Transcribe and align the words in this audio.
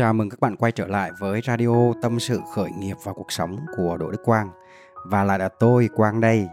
Chào 0.00 0.12
mừng 0.12 0.30
các 0.30 0.40
bạn 0.40 0.56
quay 0.56 0.72
trở 0.72 0.86
lại 0.86 1.10
với 1.18 1.40
radio 1.46 1.92
tâm 2.02 2.20
sự 2.20 2.40
khởi 2.54 2.70
nghiệp 2.78 2.96
và 3.04 3.12
cuộc 3.12 3.32
sống 3.32 3.56
của 3.76 3.96
Đỗ 3.96 4.10
Đức 4.10 4.22
Quang 4.24 4.50
và 5.06 5.24
lại 5.24 5.38
là 5.38 5.48
tôi 5.48 5.88
Quang 5.94 6.20
đây. 6.20 6.48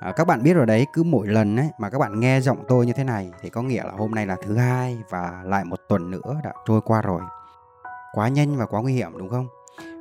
À, 0.00 0.12
các 0.16 0.26
bạn 0.26 0.42
biết 0.42 0.54
rồi 0.54 0.66
đấy, 0.66 0.86
cứ 0.92 1.02
mỗi 1.02 1.26
lần 1.26 1.56
ấy 1.56 1.68
mà 1.78 1.90
các 1.90 1.98
bạn 1.98 2.20
nghe 2.20 2.40
giọng 2.40 2.64
tôi 2.68 2.86
như 2.86 2.92
thế 2.92 3.04
này 3.04 3.30
thì 3.40 3.50
có 3.50 3.62
nghĩa 3.62 3.84
là 3.84 3.90
hôm 3.90 4.10
nay 4.10 4.26
là 4.26 4.36
thứ 4.42 4.56
hai 4.56 4.98
và 5.10 5.42
lại 5.44 5.64
một 5.64 5.80
tuần 5.88 6.10
nữa 6.10 6.40
đã 6.44 6.52
trôi 6.66 6.80
qua 6.80 7.02
rồi. 7.02 7.20
Quá 8.12 8.28
nhanh 8.28 8.56
và 8.56 8.66
quá 8.66 8.82
nguy 8.82 8.92
hiểm 8.92 9.18
đúng 9.18 9.28
không? 9.28 9.46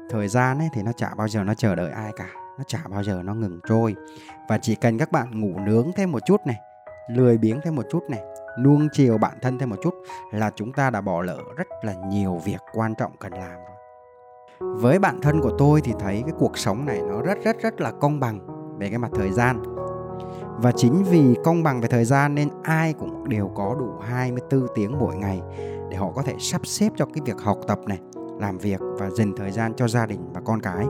Thời 0.10 0.28
gian 0.28 0.60
ấy 0.60 0.70
thì 0.74 0.84
nó 0.84 0.92
chả 0.92 1.10
bao 1.18 1.28
giờ 1.28 1.44
nó 1.44 1.54
chờ 1.54 1.76
đợi 1.76 1.92
ai 1.92 2.12
cả, 2.16 2.28
nó 2.58 2.64
chả 2.68 2.80
bao 2.90 3.04
giờ 3.04 3.22
nó 3.24 3.34
ngừng 3.34 3.60
trôi 3.70 3.96
và 4.50 4.58
chỉ 4.58 4.76
cần 4.76 4.98
các 4.98 5.12
bạn 5.12 5.42
ngủ 5.42 5.60
nướng 5.60 5.92
thêm 5.96 6.12
một 6.12 6.20
chút 6.26 6.42
này, 6.46 6.58
lười 7.10 7.38
biếng 7.38 7.62
thêm 7.64 7.76
một 7.76 7.86
chút 7.92 8.04
này 8.10 8.22
nuông 8.60 8.88
chiều 8.92 9.18
bản 9.18 9.38
thân 9.42 9.60
thêm 9.60 9.70
một 9.70 9.76
chút 9.84 9.94
là 10.32 10.52
chúng 10.56 10.74
ta 10.74 10.90
đã 10.90 11.02
bỏ 11.02 11.22
lỡ 11.22 11.40
rất 11.58 11.68
là 11.82 11.94
nhiều 11.94 12.42
việc 12.46 12.62
quan 12.74 12.96
trọng 12.96 13.12
cần 13.20 13.34
làm 13.34 13.56
rồi. 13.56 13.76
Với 14.76 15.00
bản 15.00 15.22
thân 15.22 15.42
của 15.42 15.52
tôi 15.58 15.82
thì 15.82 15.94
thấy 16.00 16.22
cái 16.26 16.34
cuộc 16.40 16.58
sống 16.58 16.86
này 16.86 17.02
nó 17.02 17.22
rất 17.22 17.38
rất 17.44 17.62
rất 17.62 17.82
là 17.82 17.92
công 17.92 18.20
bằng 18.20 18.40
về 18.80 18.90
cái 18.90 18.98
mặt 18.98 19.12
thời 19.14 19.32
gian. 19.32 19.64
Và 20.58 20.72
chính 20.72 21.04
vì 21.04 21.36
công 21.44 21.64
bằng 21.64 21.82
về 21.82 21.88
thời 21.88 22.06
gian 22.06 22.36
nên 22.36 22.50
ai 22.64 22.94
cũng 22.94 23.30
đều 23.30 23.52
có 23.56 23.76
đủ 23.80 23.94
24 24.02 24.68
tiếng 24.76 25.00
mỗi 25.00 25.16
ngày 25.16 25.42
để 25.90 25.98
họ 25.98 26.12
có 26.16 26.22
thể 26.22 26.36
sắp 26.40 26.62
xếp 26.66 26.90
cho 26.96 27.06
cái 27.06 27.22
việc 27.26 27.42
học 27.42 27.58
tập 27.68 27.80
này, 27.86 28.00
làm 28.40 28.58
việc 28.58 28.82
và 28.82 29.10
dành 29.10 29.34
thời 29.38 29.52
gian 29.52 29.74
cho 29.76 29.88
gia 29.88 30.06
đình 30.06 30.34
và 30.34 30.42
con 30.46 30.62
cái. 30.62 30.86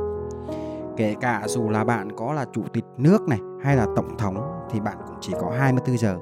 Kể 0.98 1.16
cả 1.22 1.44
dù 1.48 1.70
là 1.70 1.84
bạn 1.84 2.12
có 2.18 2.34
là 2.34 2.46
chủ 2.54 2.62
tịch 2.74 2.86
nước 2.98 3.22
này 3.28 3.40
hay 3.64 3.78
là 3.78 3.86
tổng 3.96 4.18
thống 4.18 4.66
thì 4.72 4.80
bạn 4.80 4.98
cũng 5.08 5.16
chỉ 5.22 5.34
có 5.42 5.50
24 5.58 5.98
giờ 5.98 6.18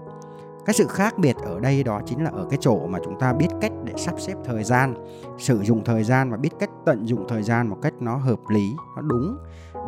cái 0.65 0.73
sự 0.73 0.87
khác 0.87 1.17
biệt 1.17 1.35
ở 1.37 1.59
đây 1.59 1.83
đó 1.83 2.01
chính 2.05 2.23
là 2.23 2.29
ở 2.33 2.45
cái 2.49 2.57
chỗ 2.61 2.87
mà 2.87 2.99
chúng 3.05 3.19
ta 3.19 3.33
biết 3.33 3.47
cách 3.61 3.71
để 3.83 3.93
sắp 3.97 4.15
xếp 4.19 4.33
thời 4.45 4.63
gian 4.63 4.93
sử 5.37 5.63
dụng 5.63 5.83
thời 5.83 6.03
gian 6.03 6.31
và 6.31 6.37
biết 6.37 6.49
cách 6.59 6.69
tận 6.85 7.05
dụng 7.05 7.25
thời 7.27 7.43
gian 7.43 7.67
một 7.67 7.77
cách 7.81 7.93
nó 7.99 8.15
hợp 8.15 8.39
lý 8.49 8.75
nó 8.95 9.01
đúng 9.01 9.37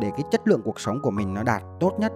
để 0.00 0.10
cái 0.10 0.22
chất 0.30 0.48
lượng 0.48 0.60
cuộc 0.64 0.80
sống 0.80 1.00
của 1.02 1.10
mình 1.10 1.34
nó 1.34 1.42
đạt 1.42 1.62
tốt 1.80 1.92
nhất. 1.98 2.12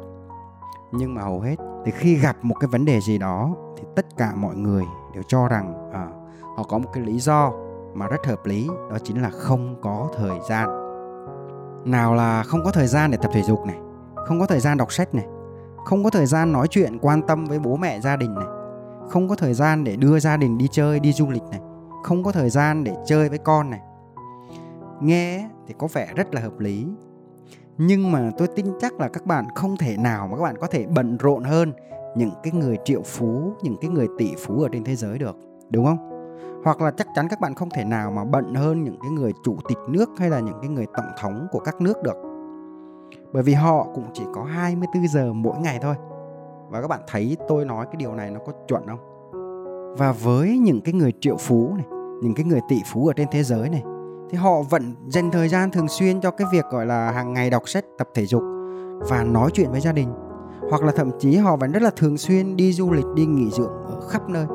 Nhưng 0.93 1.15
mà 1.15 1.23
hầu 1.23 1.41
hết 1.41 1.57
thì 1.85 1.93
khi 1.95 2.15
gặp 2.15 2.37
một 2.43 2.55
cái 2.61 2.69
vấn 2.69 2.85
đề 2.85 3.01
gì 3.01 3.19
đó 3.19 3.55
thì 3.77 3.85
tất 3.97 4.07
cả 4.17 4.33
mọi 4.37 4.57
người 4.57 4.85
đều 5.15 5.23
cho 5.29 5.49
rằng 5.49 5.91
à, 5.93 6.07
họ 6.57 6.63
có 6.63 6.79
một 6.79 6.91
cái 6.93 7.05
lý 7.05 7.19
do 7.19 7.53
mà 7.95 8.07
rất 8.07 8.27
hợp 8.27 8.47
lý 8.47 8.69
đó 8.91 8.99
chính 9.05 9.23
là 9.23 9.31
không 9.31 9.77
có 9.83 10.09
thời 10.19 10.39
gian. 10.49 10.69
Nào 11.85 12.15
là 12.15 12.43
không 12.43 12.61
có 12.65 12.71
thời 12.71 12.87
gian 12.87 13.11
để 13.11 13.19
tập 13.23 13.31
thể 13.35 13.43
dục 13.43 13.67
này 13.67 13.77
không 14.27 14.41
có 14.41 14.47
thời 14.47 14.61
gian 14.61 14.79
đọc 14.79 14.93
sách 14.93 15.15
này 15.15 15.27
không 15.85 16.05
có 16.05 16.11
thời 16.11 16.27
gian 16.27 16.53
nói 16.53 16.69
chuyện 16.69 16.99
quan 16.99 17.23
tâm 17.23 17.45
với 17.45 17.59
bố 17.59 17.77
mẹ 17.77 18.01
gia 18.01 18.17
đình 18.17 18.35
này 18.35 18.49
không 19.09 19.29
có 19.29 19.35
thời 19.35 19.55
gian 19.55 19.85
để 19.85 19.97
đưa 19.97 20.19
gia 20.19 20.37
đình 20.37 20.59
đi 20.59 20.69
chơi, 20.71 21.01
đi 21.01 21.13
du 21.13 21.31
lịch 21.31 21.43
này. 21.51 21.61
Không 22.03 22.25
có 22.25 22.33
thời 22.33 22.51
gian 22.51 22.85
để 22.85 22.95
chơi 23.07 23.29
với 23.29 23.39
con 23.39 23.71
này. 23.71 23.81
Nghe 25.01 25.49
thì 25.67 25.75
có 25.79 25.89
vẻ 25.93 26.09
rất 26.17 26.35
là 26.35 26.41
hợp 26.41 26.59
lý. 26.59 26.87
Nhưng 27.79 28.13
mà 28.13 28.31
tôi 28.39 28.49
tin 28.49 28.67
chắc 28.81 29.01
là 29.01 29.09
các 29.09 29.27
bạn 29.27 29.45
không 29.55 29.77
thể 29.77 29.97
nào 29.97 30.29
mà 30.29 30.37
các 30.37 30.43
bạn 30.43 30.57
có 30.61 30.67
thể 30.67 30.87
bận 30.87 31.17
rộn 31.17 31.45
hơn 31.45 31.73
những 32.17 32.31
cái 32.43 32.53
người 32.53 32.79
triệu 32.85 33.03
phú, 33.03 33.53
những 33.63 33.77
cái 33.81 33.91
người 33.91 34.09
tỷ 34.19 34.35
phú 34.39 34.63
ở 34.63 34.69
trên 34.73 34.85
thế 34.85 34.97
giới 34.97 35.19
được, 35.19 35.37
đúng 35.71 35.85
không? 35.85 36.11
Hoặc 36.65 36.81
là 36.81 36.91
chắc 36.91 37.07
chắn 37.15 37.29
các 37.29 37.41
bạn 37.41 37.55
không 37.55 37.71
thể 37.71 37.85
nào 37.85 38.11
mà 38.11 38.25
bận 38.25 38.55
hơn 38.55 38.85
những 38.85 38.97
cái 39.03 39.11
người 39.11 39.33
chủ 39.45 39.57
tịch 39.69 39.79
nước 39.89 40.11
hay 40.19 40.31
là 40.31 40.41
những 40.41 40.59
cái 40.61 40.69
người 40.69 40.87
tổng 40.97 41.11
thống 41.21 41.47
của 41.51 41.59
các 41.59 41.81
nước 41.81 42.03
được. 42.03 42.17
Bởi 43.33 43.43
vì 43.43 43.55
họ 43.55 43.87
cũng 43.95 44.05
chỉ 44.15 44.23
có 44.35 44.45
24 44.45 45.09
giờ 45.09 45.33
mỗi 45.33 45.59
ngày 45.59 45.79
thôi 45.83 45.95
và 46.71 46.81
các 46.81 46.89
bạn 46.89 47.01
thấy 47.07 47.37
tôi 47.49 47.65
nói 47.65 47.87
cái 47.87 47.97
điều 47.97 48.15
này 48.15 48.31
nó 48.31 48.41
có 48.47 48.53
chuẩn 48.69 48.87
không? 48.87 48.99
Và 49.99 50.13
với 50.13 50.59
những 50.59 50.81
cái 50.81 50.95
người 50.95 51.13
triệu 51.21 51.37
phú 51.37 51.75
này 51.77 51.87
những 52.23 52.35
cái 52.35 52.45
người 52.45 52.61
tỷ 52.69 52.77
phú 52.93 53.07
ở 53.07 53.13
trên 53.13 53.29
thế 53.31 53.43
giới 53.43 53.69
này 53.69 53.83
thì 54.31 54.39
họ 54.39 54.63
vẫn 54.63 54.95
dành 55.09 55.31
thời 55.31 55.49
gian 55.49 55.71
thường 55.71 55.89
xuyên 55.89 56.21
cho 56.21 56.31
cái 56.31 56.47
việc 56.53 56.65
gọi 56.71 56.87
là 56.87 57.11
hàng 57.11 57.33
ngày 57.33 57.51
đọc 57.51 57.69
sách 57.69 57.85
tập 57.99 58.09
thể 58.15 58.27
dục 58.27 58.43
và 59.09 59.25
nói 59.25 59.51
chuyện 59.55 59.71
với 59.71 59.81
gia 59.81 59.93
đình. 59.93 60.09
Hoặc 60.71 60.83
là 60.83 60.93
thậm 60.93 61.11
chí 61.19 61.37
họ 61.37 61.57
vẫn 61.57 61.73
rất 61.73 61.83
là 61.83 61.91
thường 61.97 62.19
xuyên 62.19 62.57
đi 62.57 62.73
du 62.73 62.93
lịch 62.93 63.05
đi 63.15 63.27
nghỉ 63.27 63.51
dưỡng 63.51 63.73
ở 63.87 64.01
khắp 64.09 64.29
nơi. 64.29 64.47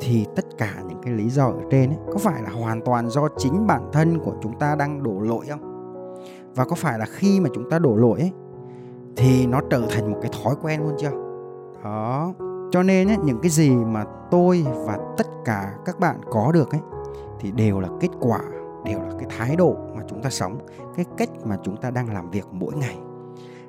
Thì 0.00 0.26
tất 0.36 0.44
cả 0.58 0.74
những 0.88 0.98
cái 1.02 1.12
lý 1.14 1.28
do 1.28 1.46
ở 1.46 1.60
trên 1.70 1.90
ấy, 1.90 1.98
có 2.12 2.18
phải 2.18 2.42
là 2.42 2.50
hoàn 2.50 2.80
toàn 2.80 3.10
do 3.10 3.28
chính 3.36 3.66
bản 3.66 3.82
thân 3.92 4.18
của 4.18 4.32
chúng 4.42 4.58
ta 4.58 4.74
đang 4.74 5.02
đổ 5.02 5.20
lỗi 5.20 5.46
không? 5.48 5.60
Và 6.54 6.64
có 6.64 6.76
phải 6.76 6.98
là 6.98 7.06
khi 7.08 7.40
mà 7.40 7.48
chúng 7.54 7.70
ta 7.70 7.78
đổ 7.78 7.96
lỗi 7.96 8.20
ấy, 8.20 8.32
thì 9.16 9.46
nó 9.46 9.60
trở 9.70 9.82
thành 9.90 10.12
một 10.12 10.18
cái 10.22 10.30
thói 10.42 10.54
quen 10.62 10.82
luôn 10.82 10.94
chưa? 10.98 11.27
Đó. 11.84 12.32
Cho 12.70 12.82
nên 12.82 13.08
ấy, 13.08 13.16
những 13.24 13.38
cái 13.42 13.50
gì 13.50 13.70
mà 13.70 14.04
tôi 14.30 14.66
và 14.86 14.98
tất 15.16 15.26
cả 15.44 15.74
các 15.84 15.98
bạn 15.98 16.20
có 16.30 16.52
được 16.52 16.70
ấy 16.70 16.80
thì 17.40 17.50
đều 17.50 17.80
là 17.80 17.88
kết 18.00 18.10
quả 18.20 18.40
đều 18.84 19.00
là 19.00 19.12
cái 19.18 19.28
thái 19.38 19.56
độ 19.56 19.76
mà 19.94 20.02
chúng 20.08 20.22
ta 20.22 20.30
sống 20.30 20.58
cái 20.96 21.04
cách 21.16 21.28
mà 21.44 21.56
chúng 21.62 21.76
ta 21.76 21.90
đang 21.90 22.14
làm 22.14 22.30
việc 22.30 22.46
mỗi 22.52 22.74
ngày. 22.74 22.98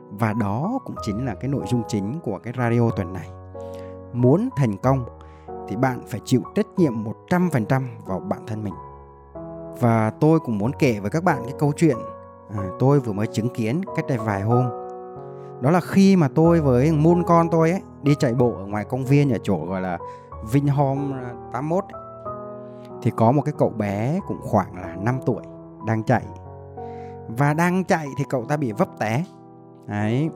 Và 0.09 0.34
đó 0.34 0.80
cũng 0.86 0.96
chính 1.02 1.25
là 1.25 1.36
cái 1.36 1.50
nội 1.50 1.64
dung 1.68 1.84
chính 1.88 2.19
của 2.24 2.40
cái 2.44 2.53
radio 2.58 2.90
tuần 2.90 3.14
này. 3.14 3.30
Muốn 4.14 4.50
thành 4.56 4.78
công 4.78 5.06
thì 5.68 5.75
bạn 5.75 6.02
phải 6.08 6.22
chịu 6.25 6.42
trách 6.56 6.68
nhiệm 6.78 6.94
100% 7.30 7.84
vào 8.06 8.19
bản 8.19 8.40
thân 8.48 8.64
mình. 8.64 8.74
Và 9.80 10.12
tôi 10.19 10.40
cũng 10.40 10.58
muốn 10.58 10.72
kể 10.80 11.00
với 11.00 11.09
các 11.09 11.24
bạn 11.24 11.42
cái 11.44 11.53
câu 11.59 11.72
chuyện 11.78 11.98
à, 12.58 12.64
tôi 12.80 13.00
vừa 13.00 13.14
mới 13.14 13.28
chứng 13.28 13.50
kiến 13.50 13.81
cách 13.96 14.06
đây 14.08 14.18
vài 14.18 14.42
hôm 14.42 14.79
đó 15.62 15.72
là 15.72 15.80
khi 15.80 16.16
mà 16.16 16.28
tôi 16.36 16.62
với 16.62 16.92
môn 16.92 17.24
con 17.28 17.50
tôi 17.50 17.72
ấy 17.72 17.81
đi 18.03 18.16
chạy 18.20 18.34
bộ 18.34 18.53
ở 18.58 18.66
ngoài 18.66 18.86
công 18.86 19.06
viên 19.06 19.34
ở 19.34 19.38
chỗ 19.44 19.66
gọi 19.66 19.81
là 19.81 19.97
Vinhome 20.52 21.16
à, 21.18 21.34
81 21.53 21.84
ấy, 21.94 22.02
thì 23.02 23.12
có 23.16 23.31
một 23.31 23.42
cái 23.42 23.53
cậu 23.58 23.69
bé 23.69 24.19
cũng 24.28 24.42
khoảng 24.42 24.75
là 24.75 24.96
5 24.96 25.19
tuổi 25.25 25.44
đang 25.88 26.03
chạy. 26.03 26.24
Và 27.28 27.53
đang 27.53 27.84
chạy 27.84 28.08
thì 28.18 28.24
cậu 28.30 28.46
ta 28.46 28.58
bị 28.58 28.72
vấp 28.72 28.88
té. 29.00 29.24
Đấy. 29.88 30.30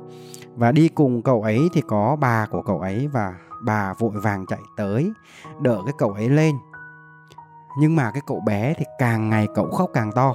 Và 0.56 0.72
đi 0.72 0.88
cùng 0.88 1.22
cậu 1.22 1.42
ấy 1.42 1.70
thì 1.74 1.82
có 1.82 2.18
bà 2.20 2.46
của 2.52 2.62
cậu 2.62 2.80
ấy 2.80 3.08
và 3.08 3.34
bà 3.66 3.94
vội 3.94 4.12
vàng 4.12 4.46
chạy 4.46 4.60
tới 4.78 5.12
đỡ 5.60 5.82
cái 5.86 5.94
cậu 5.98 6.12
ấy 6.12 6.30
lên. 6.30 6.56
Nhưng 7.80 7.96
mà 7.96 8.12
cái 8.12 8.22
cậu 8.28 8.40
bé 8.40 8.74
thì 8.78 8.86
càng 9.00 9.30
ngày 9.30 9.48
cậu 9.56 9.72
khóc 9.72 9.90
càng 9.94 10.12
to. 10.12 10.34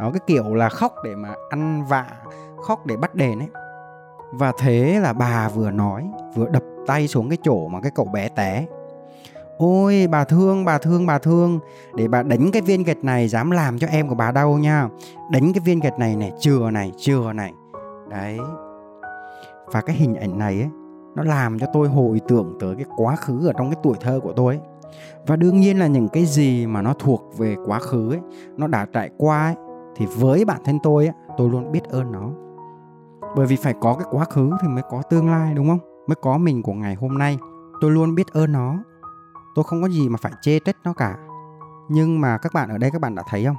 Đó 0.00 0.10
cái 0.12 0.20
kiểu 0.26 0.54
là 0.54 0.68
khóc 0.68 0.92
để 1.04 1.16
mà 1.16 1.34
ăn 1.50 1.84
vạ 1.84 2.06
khóc 2.62 2.86
để 2.86 2.96
bắt 2.96 3.14
đền 3.14 3.38
ấy 3.38 3.48
và 4.32 4.52
thế 4.58 5.00
là 5.02 5.12
bà 5.12 5.48
vừa 5.48 5.70
nói 5.70 6.10
vừa 6.34 6.48
đập 6.48 6.62
tay 6.86 7.08
xuống 7.08 7.28
cái 7.28 7.38
chỗ 7.42 7.68
mà 7.68 7.80
cái 7.80 7.90
cậu 7.94 8.04
bé 8.04 8.28
té. 8.28 8.66
Ôi 9.58 10.06
bà 10.10 10.24
thương 10.24 10.64
bà 10.64 10.78
thương 10.78 11.06
bà 11.06 11.18
thương. 11.18 11.58
Để 11.94 12.08
bà 12.08 12.22
đánh 12.22 12.50
cái 12.52 12.62
viên 12.62 12.82
gạch 12.82 13.04
này 13.04 13.28
dám 13.28 13.50
làm 13.50 13.78
cho 13.78 13.86
em 13.86 14.08
của 14.08 14.14
bà 14.14 14.32
đau 14.32 14.52
nha. 14.52 14.88
Đánh 15.30 15.52
cái 15.52 15.60
viên 15.64 15.80
gạch 15.80 15.98
này 15.98 16.16
này 16.16 16.32
chừa 16.38 16.70
này 16.70 16.92
chừa 16.96 17.32
này. 17.32 17.52
Đấy. 18.10 18.38
Và 19.66 19.80
cái 19.80 19.96
hình 19.96 20.14
ảnh 20.14 20.38
này 20.38 20.60
ấy 20.60 20.68
nó 21.14 21.22
làm 21.22 21.58
cho 21.58 21.66
tôi 21.72 21.88
hồi 21.88 22.20
tưởng 22.28 22.56
tới 22.60 22.74
cái 22.74 22.84
quá 22.96 23.16
khứ 23.16 23.46
ở 23.46 23.52
trong 23.52 23.70
cái 23.70 23.80
tuổi 23.82 23.94
thơ 24.00 24.20
của 24.22 24.32
tôi 24.32 24.54
ấy. 24.54 24.64
Và 25.26 25.36
đương 25.36 25.60
nhiên 25.60 25.78
là 25.78 25.86
những 25.86 26.08
cái 26.08 26.24
gì 26.24 26.66
mà 26.66 26.82
nó 26.82 26.94
thuộc 26.98 27.38
về 27.38 27.56
quá 27.66 27.78
khứ 27.78 28.10
ấy 28.10 28.20
nó 28.56 28.66
đã 28.66 28.86
trải 28.92 29.10
qua 29.16 29.44
ấy 29.44 29.54
thì 29.96 30.06
với 30.16 30.44
bản 30.44 30.60
thân 30.64 30.78
tôi 30.82 31.06
ấy, 31.06 31.14
tôi 31.38 31.50
luôn 31.50 31.72
biết 31.72 31.84
ơn 31.90 32.12
nó 32.12 32.30
bởi 33.36 33.46
vì 33.46 33.56
phải 33.56 33.74
có 33.80 33.94
cái 33.94 34.06
quá 34.10 34.24
khứ 34.24 34.50
thì 34.62 34.68
mới 34.68 34.82
có 34.90 35.02
tương 35.10 35.30
lai 35.30 35.54
đúng 35.54 35.68
không? 35.68 35.78
Mới 36.06 36.16
có 36.22 36.38
mình 36.38 36.62
của 36.62 36.72
ngày 36.72 36.94
hôm 36.94 37.18
nay. 37.18 37.38
Tôi 37.80 37.90
luôn 37.90 38.14
biết 38.14 38.32
ơn 38.32 38.52
nó. 38.52 38.78
Tôi 39.54 39.64
không 39.64 39.82
có 39.82 39.88
gì 39.88 40.08
mà 40.08 40.18
phải 40.22 40.32
chê 40.42 40.58
trách 40.58 40.76
nó 40.84 40.92
cả. 40.92 41.16
Nhưng 41.88 42.20
mà 42.20 42.38
các 42.38 42.52
bạn 42.52 42.68
ở 42.68 42.78
đây 42.78 42.90
các 42.90 43.00
bạn 43.00 43.14
đã 43.14 43.22
thấy 43.28 43.44
không? 43.44 43.56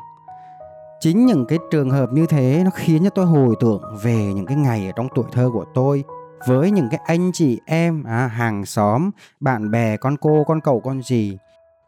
Chính 1.00 1.26
những 1.26 1.46
cái 1.46 1.60
trường 1.72 1.90
hợp 1.90 2.10
như 2.14 2.26
thế 2.26 2.62
nó 2.66 2.72
khiến 2.74 3.04
cho 3.04 3.10
tôi 3.10 3.26
hồi 3.26 3.56
tưởng 3.60 3.82
về 4.04 4.34
những 4.34 4.46
cái 4.46 4.58
ngày 4.58 4.86
ở 4.86 4.92
trong 4.96 5.08
tuổi 5.16 5.26
thơ 5.32 5.50
của 5.54 5.66
tôi 5.74 6.04
với 6.48 6.72
những 6.72 6.88
cái 6.92 7.00
anh 7.06 7.32
chị 7.34 7.60
em 7.66 8.04
à, 8.04 8.28
hàng 8.28 8.66
xóm 8.66 9.12
bạn 9.40 9.72
bè 9.72 9.98
con 9.98 10.18
cô 10.18 10.44
con 10.48 10.62
cậu 10.62 10.80
con 10.80 11.02
gì 11.02 11.38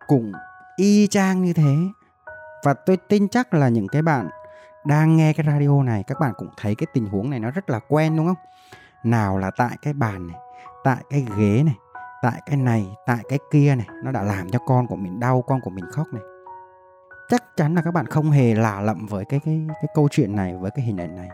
cũng 0.07 0.31
y 0.75 1.07
chang 1.07 1.43
như 1.43 1.53
thế. 1.53 1.75
Và 2.63 2.73
tôi 2.73 2.97
tin 2.97 3.27
chắc 3.27 3.53
là 3.53 3.69
những 3.69 3.87
cái 3.87 4.01
bạn 4.01 4.29
đang 4.85 5.17
nghe 5.17 5.33
cái 5.33 5.45
radio 5.45 5.83
này, 5.83 6.03
các 6.07 6.19
bạn 6.19 6.33
cũng 6.37 6.49
thấy 6.57 6.75
cái 6.75 6.87
tình 6.93 7.05
huống 7.05 7.29
này 7.29 7.39
nó 7.39 7.51
rất 7.51 7.69
là 7.69 7.79
quen, 7.87 8.17
đúng 8.17 8.27
không? 8.27 8.35
Nào 9.03 9.37
là 9.37 9.51
tại 9.57 9.77
cái 9.81 9.93
bàn 9.93 10.27
này, 10.27 10.37
tại 10.83 10.97
cái 11.09 11.25
ghế 11.37 11.63
này, 11.63 11.75
tại 12.21 12.41
cái 12.45 12.57
này, 12.57 12.87
tại 13.05 13.19
cái 13.29 13.39
kia 13.51 13.75
này, 13.75 13.87
nó 14.03 14.11
đã 14.11 14.23
làm 14.23 14.49
cho 14.49 14.59
con 14.59 14.87
của 14.87 14.95
mình 14.95 15.19
đau, 15.19 15.41
con 15.41 15.61
của 15.61 15.69
mình 15.69 15.85
khóc 15.91 16.07
này. 16.13 16.23
Chắc 17.29 17.43
chắn 17.57 17.75
là 17.75 17.81
các 17.81 17.93
bạn 17.93 18.05
không 18.05 18.31
hề 18.31 18.55
lạ 18.55 18.81
lậm 18.81 19.05
với 19.05 19.25
cái 19.25 19.39
cái 19.45 19.67
cái 19.67 19.87
câu 19.95 20.07
chuyện 20.11 20.35
này, 20.35 20.57
với 20.57 20.71
cái 20.71 20.85
hình 20.85 20.97
ảnh 20.97 21.15
này. 21.15 21.29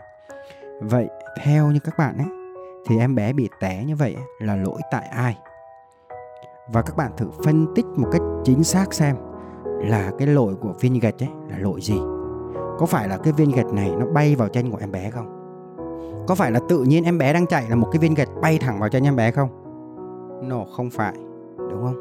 Vậy 0.80 1.08
theo 1.42 1.70
như 1.70 1.78
các 1.78 1.98
bạn 1.98 2.18
ấy, 2.18 2.28
thì 2.86 2.98
em 2.98 3.14
bé 3.14 3.32
bị 3.32 3.48
té 3.60 3.84
như 3.84 3.96
vậy 3.96 4.16
là 4.38 4.56
lỗi 4.56 4.80
tại 4.90 5.06
ai? 5.06 5.38
Và 6.68 6.82
các 6.82 6.96
bạn 6.96 7.12
thử 7.16 7.30
phân 7.44 7.66
tích 7.74 7.86
một 7.96 8.08
cách 8.12 8.22
chính 8.44 8.64
xác 8.64 8.94
xem 8.94 9.16
là 9.64 10.10
cái 10.18 10.26
lỗi 10.26 10.54
của 10.60 10.74
viên 10.80 11.00
gạch 11.00 11.22
ấy 11.22 11.30
là 11.48 11.58
lỗi 11.58 11.80
gì? 11.80 12.00
Có 12.80 12.86
phải 12.86 13.08
là 13.08 13.16
cái 13.16 13.32
viên 13.32 13.50
gạch 13.50 13.72
này 13.72 13.92
nó 13.98 14.06
bay 14.06 14.34
vào 14.34 14.48
chân 14.48 14.70
của 14.70 14.78
em 14.80 14.92
bé 14.92 15.10
không? 15.10 15.26
Có 16.26 16.34
phải 16.34 16.52
là 16.52 16.60
tự 16.68 16.82
nhiên 16.82 17.04
em 17.04 17.18
bé 17.18 17.32
đang 17.32 17.46
chạy 17.46 17.66
là 17.68 17.76
một 17.76 17.88
cái 17.92 17.98
viên 17.98 18.14
gạch 18.14 18.28
bay 18.42 18.58
thẳng 18.58 18.80
vào 18.80 18.88
chân 18.88 19.04
em 19.04 19.16
bé 19.16 19.30
không? 19.30 19.48
No 20.48 20.64
không 20.76 20.90
phải. 20.90 21.14
Đúng 21.56 21.82
không? 21.82 21.96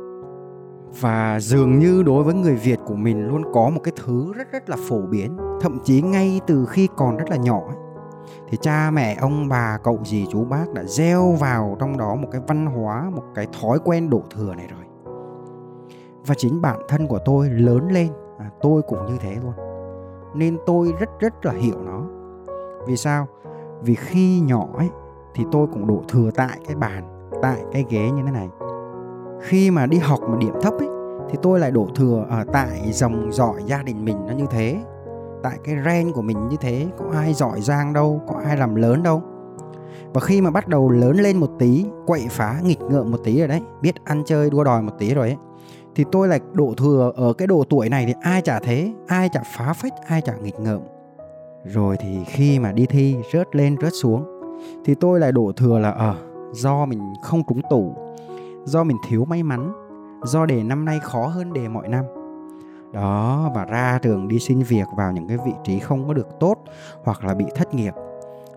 Và 0.99 1.39
dường 1.39 1.79
như 1.79 2.03
đối 2.03 2.23
với 2.23 2.33
người 2.33 2.55
Việt 2.55 2.79
của 2.85 2.95
mình 2.95 3.27
luôn 3.27 3.43
có 3.53 3.69
một 3.69 3.81
cái 3.83 3.93
thứ 4.05 4.33
rất 4.33 4.51
rất 4.51 4.69
là 4.69 4.75
phổ 4.89 5.01
biến 5.01 5.37
thậm 5.61 5.79
chí 5.83 6.01
ngay 6.01 6.41
từ 6.47 6.65
khi 6.65 6.87
còn 6.95 7.17
rất 7.17 7.29
là 7.29 7.35
nhỏ 7.35 7.61
ấy, 7.67 7.77
thì 8.49 8.57
cha 8.61 8.91
mẹ 8.91 9.17
ông 9.21 9.49
bà 9.49 9.77
cậu 9.83 9.99
dì 10.05 10.27
chú 10.31 10.45
bác 10.45 10.73
đã 10.73 10.83
gieo 10.83 11.31
vào 11.31 11.77
trong 11.79 11.97
đó 11.97 12.15
một 12.15 12.27
cái 12.31 12.41
văn 12.47 12.65
hóa 12.65 13.09
một 13.15 13.23
cái 13.35 13.47
thói 13.61 13.79
quen 13.83 14.09
đổ 14.09 14.21
thừa 14.35 14.55
này 14.55 14.67
rồi. 14.67 15.13
Và 16.25 16.35
chính 16.37 16.61
bản 16.61 16.79
thân 16.87 17.07
của 17.07 17.19
tôi 17.25 17.49
lớn 17.49 17.87
lên 17.91 18.09
à, 18.37 18.49
tôi 18.61 18.81
cũng 18.81 19.05
như 19.05 19.17
thế 19.19 19.37
luôn 19.43 19.69
nên 20.33 20.57
tôi 20.65 20.93
rất 20.99 21.09
rất 21.19 21.45
là 21.45 21.51
hiểu 21.51 21.75
nó. 21.85 22.03
Vì 22.87 22.97
sao? 22.97 23.27
Vì 23.81 23.95
khi 23.95 24.39
nhỏ 24.39 24.67
ấy, 24.77 24.89
thì 25.33 25.45
tôi 25.51 25.67
cũng 25.67 25.87
đổ 25.87 26.01
thừa 26.07 26.31
tại 26.35 26.59
cái 26.67 26.75
bàn, 26.75 27.29
tại 27.41 27.63
cái 27.71 27.85
ghế 27.89 28.11
như 28.11 28.21
thế 28.25 28.31
này. 28.31 28.49
Khi 29.41 29.71
mà 29.71 29.85
đi 29.85 29.97
học 29.97 30.19
mà 30.29 30.37
điểm 30.37 30.53
thấp 30.61 30.73
ấy, 30.79 30.89
thì 31.29 31.37
tôi 31.41 31.59
lại 31.59 31.71
đổ 31.71 31.87
thừa 31.95 32.25
ở 32.29 32.43
tại 32.53 32.91
dòng 32.91 33.31
giỏi 33.31 33.63
gia 33.65 33.83
đình 33.83 34.05
mình 34.05 34.17
nó 34.27 34.33
như 34.33 34.45
thế. 34.49 34.83
Tại 35.43 35.57
cái 35.63 35.75
ren 35.85 36.11
của 36.11 36.21
mình 36.21 36.47
như 36.47 36.57
thế, 36.61 36.87
có 36.97 37.05
ai 37.13 37.33
giỏi 37.33 37.61
giang 37.61 37.93
đâu, 37.93 38.21
có 38.27 38.35
ai 38.45 38.57
làm 38.57 38.75
lớn 38.75 39.03
đâu. 39.03 39.21
Và 40.13 40.21
khi 40.21 40.41
mà 40.41 40.51
bắt 40.51 40.67
đầu 40.67 40.89
lớn 40.89 41.17
lên 41.17 41.37
một 41.37 41.49
tí, 41.59 41.85
quậy 42.05 42.27
phá, 42.29 42.59
nghịch 42.63 42.81
ngợm 42.81 43.11
một 43.11 43.17
tí 43.23 43.39
rồi 43.39 43.47
đấy, 43.47 43.61
biết 43.81 43.95
ăn 44.03 44.23
chơi 44.25 44.49
đua 44.49 44.63
đòi 44.63 44.81
một 44.81 44.93
tí 44.99 45.13
rồi 45.13 45.27
ấy 45.27 45.37
thì 46.00 46.06
tôi 46.12 46.28
lại 46.28 46.40
đổ 46.54 46.74
thừa 46.78 47.12
ở 47.16 47.34
cái 47.34 47.48
độ 47.48 47.63
tuổi 47.69 47.90
này 47.90 48.06
thì 48.06 48.13
ai 48.22 48.42
chả 48.42 48.60
thế 48.60 48.94
ai 49.07 49.30
chả 49.34 49.42
phá 49.57 49.74
phách 49.74 49.94
ai 50.07 50.22
chả 50.22 50.36
nghịch 50.36 50.60
ngợm. 50.60 50.81
Rồi 51.66 51.98
thì 52.00 52.24
khi 52.25 52.60
mà 52.60 52.72
đi 52.72 52.86
thi 52.86 53.16
rớt 53.34 53.56
lên 53.56 53.75
rớt 53.81 53.94
xuống 54.01 54.25
thì 54.86 54.96
tôi 54.96 55.19
lại 55.19 55.31
đổ 55.31 55.51
thừa 55.51 55.80
là 55.80 55.92
ở 55.92 56.12
à, 56.12 56.16
do 56.51 56.86
mình 56.86 57.00
không 57.24 57.44
trúng 57.50 57.62
tủ 57.69 57.96
do 58.66 58.84
mình 58.84 58.98
thiếu 59.10 59.25
may 59.25 59.44
mắn 59.44 59.74
do 60.24 60.46
đề 60.46 60.63
năm 60.63 60.86
nay 60.86 61.00
khó 61.04 61.28
hơn 61.28 61.54
đề 61.54 61.68
mọi 61.68 61.88
năm. 61.88 62.06
Đó 62.94 63.51
và 63.56 63.66
ra 63.66 64.00
trường 64.01 64.28
đi 64.28 64.40
xin 64.40 64.62
việc 64.62 64.88
vào 64.98 65.12
những 65.12 65.28
cái 65.28 65.38
vị 65.46 65.54
trí 65.63 65.80
không 65.80 66.07
có 66.07 66.13
được 66.13 66.28
tốt 66.40 66.56
hoặc 67.04 67.24
là 67.24 67.34
bị 67.34 67.46
thất 67.56 67.74
nghiệp 67.74 67.94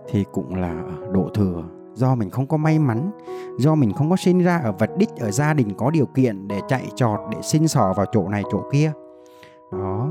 thì 0.09 0.25
cũng 0.31 0.55
là 0.55 0.83
đổ 1.13 1.29
thừa 1.33 1.63
do 1.93 2.15
mình 2.15 2.29
không 2.29 2.47
có 2.47 2.57
may 2.57 2.79
mắn, 2.79 3.11
do 3.57 3.75
mình 3.75 3.93
không 3.93 4.09
có 4.09 4.15
sinh 4.15 4.39
ra 4.39 4.57
ở 4.57 4.71
vật 4.71 4.89
đích, 4.97 5.09
ở 5.19 5.31
gia 5.31 5.53
đình 5.53 5.73
có 5.77 5.91
điều 5.91 6.05
kiện 6.05 6.47
để 6.47 6.59
chạy 6.67 6.87
trọt, 6.95 7.19
để 7.31 7.37
xin 7.41 7.67
sò 7.67 7.93
vào 7.97 8.05
chỗ 8.11 8.27
này, 8.27 8.43
chỗ 8.51 8.63
kia. 8.71 8.91
Đó. 9.71 10.09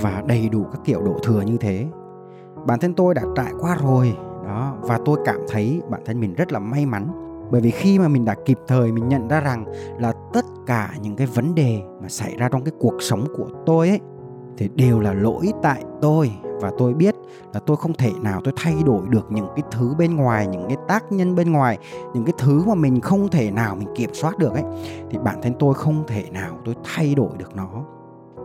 Và 0.00 0.22
đầy 0.26 0.48
đủ 0.48 0.64
các 0.72 0.80
kiểu 0.84 1.02
độ 1.02 1.16
thừa 1.22 1.40
như 1.40 1.56
thế. 1.56 1.86
Bản 2.66 2.78
thân 2.78 2.94
tôi 2.94 3.14
đã 3.14 3.22
trải 3.36 3.52
qua 3.60 3.76
rồi. 3.82 4.16
Đó. 4.44 4.76
Và 4.80 4.98
tôi 5.04 5.18
cảm 5.24 5.40
thấy 5.48 5.82
bản 5.90 6.00
thân 6.04 6.20
mình 6.20 6.34
rất 6.34 6.52
là 6.52 6.58
may 6.58 6.86
mắn. 6.86 7.08
Bởi 7.50 7.60
vì 7.60 7.70
khi 7.70 7.98
mà 7.98 8.08
mình 8.08 8.24
đã 8.24 8.34
kịp 8.44 8.58
thời, 8.66 8.92
mình 8.92 9.08
nhận 9.08 9.28
ra 9.28 9.40
rằng 9.40 9.64
là 9.98 10.12
tất 10.32 10.44
cả 10.66 10.94
những 11.02 11.16
cái 11.16 11.26
vấn 11.26 11.54
đề 11.54 11.82
mà 12.02 12.08
xảy 12.08 12.36
ra 12.36 12.48
trong 12.48 12.64
cái 12.64 12.72
cuộc 12.78 13.02
sống 13.02 13.24
của 13.36 13.48
tôi 13.66 13.88
ấy 13.88 14.00
thì 14.56 14.68
đều 14.74 15.00
là 15.00 15.12
lỗi 15.12 15.52
tại 15.62 15.84
tôi. 16.00 16.32
Và 16.60 16.72
tôi 16.78 16.94
biết 16.94 17.14
là 17.52 17.60
tôi 17.60 17.76
không 17.76 17.92
thể 17.92 18.12
nào 18.20 18.40
tôi 18.44 18.54
thay 18.56 18.74
đổi 18.86 19.00
được 19.08 19.32
những 19.32 19.46
cái 19.56 19.64
thứ 19.70 19.94
bên 19.98 20.16
ngoài, 20.16 20.46
những 20.46 20.64
cái 20.68 20.76
tác 20.88 21.12
nhân 21.12 21.34
bên 21.34 21.52
ngoài, 21.52 21.78
những 22.14 22.24
cái 22.24 22.34
thứ 22.38 22.64
mà 22.66 22.74
mình 22.74 23.00
không 23.00 23.28
thể 23.28 23.50
nào 23.50 23.76
mình 23.76 23.88
kiểm 23.94 24.14
soát 24.14 24.38
được 24.38 24.52
ấy. 24.52 24.64
Thì 25.10 25.18
bản 25.18 25.42
thân 25.42 25.52
tôi 25.58 25.74
không 25.74 26.04
thể 26.06 26.24
nào 26.30 26.56
tôi 26.64 26.76
thay 26.84 27.14
đổi 27.14 27.30
được 27.38 27.56
nó. 27.56 27.68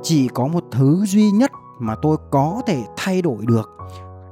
Chỉ 0.01 0.27
có 0.27 0.47
một 0.47 0.63
thứ 0.71 1.05
duy 1.05 1.31
nhất 1.31 1.51
mà 1.79 1.95
tôi 2.01 2.17
có 2.31 2.61
thể 2.65 2.83
thay 2.97 3.21
đổi 3.21 3.45
được, 3.45 3.77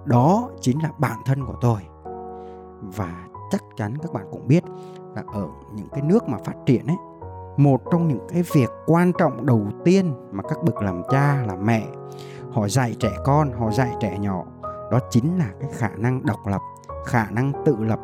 đó 0.06 0.50
chính 0.62 0.84
là 0.84 0.90
bản 0.98 1.20
thân 1.26 1.46
của 1.46 1.56
tôi. 1.62 1.80
Và 2.82 3.26
chắc 3.52 3.64
chắn 3.78 3.98
các 3.98 4.14
bạn 4.14 4.26
cũng 4.32 4.48
biết 4.48 4.64
là 5.16 5.24
ở 5.34 5.48
những 5.76 5.88
cái 5.92 6.02
nước 6.02 6.30
mà 6.30 6.38
phát 6.46 6.54
triển 6.66 6.88
ấy 6.88 6.98
một 7.58 7.82
trong 7.92 8.08
những 8.08 8.28
cái 8.30 8.44
việc 8.54 8.70
quan 8.86 9.12
trọng 9.18 9.46
đầu 9.46 9.68
tiên 9.86 10.14
mà 10.32 10.44
các 10.44 10.64
bậc 10.64 10.82
làm 10.82 11.02
cha 11.10 11.44
làm 11.48 11.66
mẹ 11.66 11.88
họ 12.52 12.68
dạy 12.68 12.96
trẻ 13.00 13.12
con 13.26 13.52
họ 13.52 13.72
dạy 13.72 13.92
trẻ 14.00 14.18
nhỏ 14.20 14.44
đó 14.92 15.00
chính 15.10 15.38
là 15.38 15.50
cái 15.60 15.70
khả 15.74 15.90
năng 15.98 16.26
độc 16.26 16.48
lập 16.48 16.62
khả 17.06 17.30
năng 17.30 17.52
tự 17.66 17.76
lập 17.80 18.00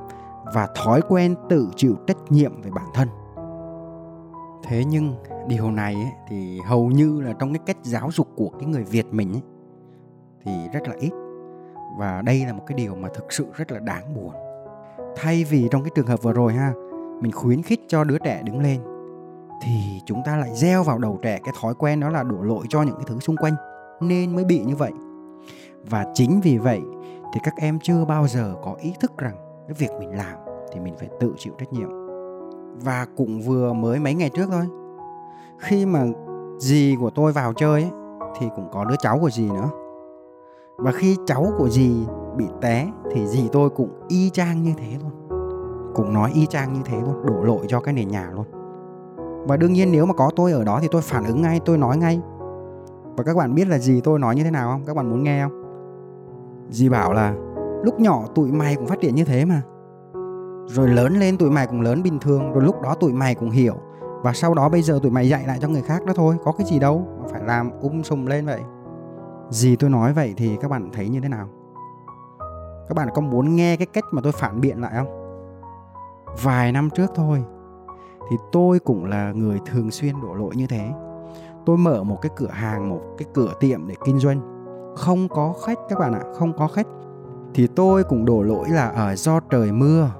và 0.54 0.68
thói 0.75 1.01
quen 1.10 1.36
tự 1.50 1.69
chịu 1.75 1.96
trách 2.07 2.18
nhiệm 2.30 2.62
về 2.62 2.72
bản 2.72 2.86
thân. 2.94 3.07
Thế 4.63 4.86
nhưng 4.86 5.16
điều 5.48 5.72
này 5.72 5.94
ấy, 5.94 6.12
thì 6.28 6.60
hầu 6.66 6.88
như 6.88 7.22
là 7.22 7.34
trong 7.34 7.54
cái 7.54 7.62
cách 7.66 7.78
giáo 7.84 8.10
dục 8.12 8.28
của 8.36 8.50
cái 8.50 8.66
người 8.66 8.84
việt 8.84 9.13
mình 9.13 9.34
ấy, 9.34 9.42
thì 10.44 10.51
rất 10.74 10.88
là 10.88 10.96
ít. 11.00 11.12
Và 11.98 12.22
đây 12.22 12.46
là 12.46 12.54
một 12.54 12.63
cái 12.68 12.75
điều 12.75 12.96
mà 12.96 13.10
thực 13.13 13.34
sự 13.34 13.46
rất 13.54 13.72
là 13.72 13.80
đáng 13.80 14.13
buồn. 14.13 14.34
Thay 15.16 15.44
vì 15.44 15.68
trong 15.72 15.84
cái 15.84 15.92
trường 15.96 16.07
hợp 16.07 16.22
vừa 16.22 16.34
rồi 16.34 16.54
ha 16.54 16.74
mình 17.22 17.31
khuyến 17.31 17.62
khích 17.62 17.81
cho 17.88 18.04
đứa 18.04 18.18
trẻ 18.18 18.42
đứng 18.44 18.60
lên 18.60 18.81
thì 19.62 20.02
chúng 20.06 20.22
ta 20.26 20.38
lại 20.38 20.50
gieo 20.56 20.84
vào 20.84 20.98
đầu 20.98 21.20
trẻ 21.22 21.40
cái 21.44 21.54
thói 21.62 21.74
quen 21.74 22.00
đó 22.00 22.10
là 22.10 22.24
đổ 22.24 22.42
lỗi 22.42 22.66
cho 22.70 22.82
những 22.82 22.96
cái 22.96 23.06
thứ 23.08 23.20
xung 23.20 23.38
quanh. 23.38 23.54
Nên 24.02 24.36
mới 24.36 24.46
bị 24.46 24.60
như 24.60 24.76
vậy. 24.76 24.92
Và 25.90 26.06
chính 26.14 26.42
vì 26.44 26.58
vậy 26.58 26.82
thì 27.34 27.40
các 27.44 27.54
em 27.58 27.80
chưa 27.84 28.06
bao 28.06 28.28
giờ 28.28 28.56
có 28.64 28.76
ý 28.80 28.94
thức 29.00 29.18
rằng 29.18 29.36
cái 29.68 29.76
việc 29.78 29.90
mình 30.00 30.18
làm 30.18 30.38
thì 30.74 30.80
mình 30.80 30.96
phải 31.00 31.10
tự 31.20 31.34
chịu 31.38 31.54
trách 31.60 31.74
nhiệm. 31.74 31.90
Và 32.84 33.08
cũng 33.18 33.42
vừa 33.42 33.74
mới 33.74 34.00
mấy 34.00 34.14
ngày 34.14 34.30
trước 34.30 34.50
thôi 34.52 34.68
khi 35.58 35.86
mà 35.86 36.06
dì 36.58 36.96
của 37.00 37.10
tôi 37.10 37.32
vào 37.32 37.54
chơi 37.54 37.82
ấy, 37.82 37.92
thì 38.40 38.48
cũng 38.56 38.70
có 38.72 38.86
đứa 38.86 38.96
cháu 39.00 39.20
của 39.20 39.30
dì 39.30 39.50
nữa. 39.50 39.70
Và 40.78 40.92
khi 40.92 41.18
cháu 41.26 41.48
của 41.58 41.70
dì 41.70 42.06
bị 42.38 42.46
té 42.62 42.88
thì 43.12 43.28
dì 43.28 43.50
tôi 43.52 43.70
cũng 43.70 43.90
y 44.08 44.30
chang 44.30 44.64
như 44.64 44.74
thế 44.78 44.98
luôn. 45.02 45.12
Cũng 45.96 46.14
nói 46.14 46.32
y 46.34 46.46
chang 46.46 46.74
như 46.74 46.80
thế 46.86 47.02
luôn 47.02 47.26
đổ 47.26 47.44
lỗi 47.44 47.66
cho 47.68 47.80
cái 47.80 47.94
nền 47.94 48.08
nhà 48.08 48.32
luôn 48.34 48.46
và 49.47 49.57
đương 49.57 49.74
nhiên 49.74 49.91
nếu 49.91 50.06
mà 50.06 50.13
có 50.13 50.31
tôi 50.36 50.51
ở 50.51 50.63
đó 50.63 50.80
thì 50.81 50.88
tôi 50.91 51.01
phản 51.01 51.25
ứng 51.25 51.41
ngay, 51.41 51.59
tôi 51.65 51.77
nói 51.77 51.97
ngay. 51.97 52.21
Và 53.18 53.24
các 53.24 53.38
bạn 53.38 53.56
biết 53.56 53.68
là 53.68 53.77
gì 53.77 54.01
tôi 54.01 54.19
nói 54.19 54.36
như 54.36 54.44
thế 54.44 54.51
nào 54.51 54.71
không? 54.71 54.83
Các 54.86 54.95
bạn 54.95 55.09
muốn 55.09 55.24
nghe 55.24 55.44
không? 55.44 55.63
Dì 56.69 56.89
bảo 56.89 57.13
là, 57.13 57.36
lúc 57.83 58.00
nhỏ 58.00 58.24
tụi 58.36 58.51
mày 58.51 58.75
cũng 58.75 58.88
phát 58.88 59.00
triển 59.01 59.15
như 59.15 59.25
thế 59.25 59.45
mà. 59.45 59.62
Rồi 60.68 60.88
lớn 60.88 61.13
lên 61.13 61.38
tụi 61.38 61.51
mày 61.51 61.68
cũng 61.68 61.81
lớn 61.81 62.03
bình 62.03 62.19
thường, 62.19 62.51
rồi 62.51 62.63
lúc 62.63 62.81
đó 62.81 62.95
tụi 62.95 63.13
mày 63.13 63.36
cũng 63.36 63.50
hiểu. 63.50 63.75
Và 64.24 64.33
sau 64.33 64.53
đó 64.53 64.69
bây 64.69 64.81
giờ 64.81 65.00
tụi 65.03 65.12
mày 65.12 65.30
dạy 65.30 65.44
lại 65.47 65.57
cho 65.62 65.68
người 65.68 65.81
khác 65.81 66.06
đó 66.06 66.13
thôi, 66.15 66.36
có 66.44 66.51
cái 66.51 66.68
gì 66.68 66.80
đâu 66.80 67.07
mà 67.21 67.27
phải 67.31 67.41
làm 67.44 67.71
um 67.80 68.01
sùm 68.01 68.25
lên 68.25 68.45
vậy. 68.45 68.62
Gì 69.50 69.75
tôi 69.75 69.89
nói 69.89 70.13
vậy 70.13 70.33
thì 70.38 70.57
các 70.62 70.71
bạn 70.71 70.89
thấy 70.94 71.09
như 71.09 71.21
thế 71.21 71.30
nào? 71.30 71.47
Các 72.88 72.95
bạn 72.95 73.09
có 73.13 73.21
muốn 73.21 73.56
nghe 73.56 73.75
cái 73.75 73.86
cách 73.86 74.03
mà 74.12 74.21
tôi 74.24 74.31
phản 74.31 74.62
biện 74.62 74.81
lại 74.81 74.94
không? 74.95 75.07
Vài 76.44 76.71
năm 76.71 76.89
trước 76.89 77.12
thôi 77.15 77.44
thì 78.30 78.38
tôi 78.52 78.80
cũng 78.80 79.06
là 79.06 79.31
người 79.31 79.60
thường 79.66 79.92
xuyên 79.92 80.22
đổ 80.22 80.34
lỗi 80.34 80.56
như 80.56 80.68
thế. 80.68 80.92
Tôi 81.66 81.78
mở 81.78 82.04
một 82.04 82.18
cái 82.22 82.31
cửa 82.36 82.50
hàng, 82.52 82.90
một 82.90 83.02
cái 83.18 83.28
cửa 83.34 83.54
tiệm 83.60 83.88
để 83.88 83.96
kinh 84.06 84.20
doanh. 84.20 84.42
Không 84.96 85.30
có 85.30 85.53
khách 85.65 85.80
các 85.89 86.00
bạn 86.00 86.13
ạ, 86.13 86.22
không 86.36 86.53
có 86.58 86.68
khách. 86.68 86.88
Thì 87.53 87.68
tôi 87.68 88.03
cũng 88.03 88.25
đổ 88.25 88.42
lỗi 88.42 88.70
là 88.70 88.88
ở 88.88 89.15
do 89.15 89.39
trời 89.39 89.72
mưa, 89.72 90.12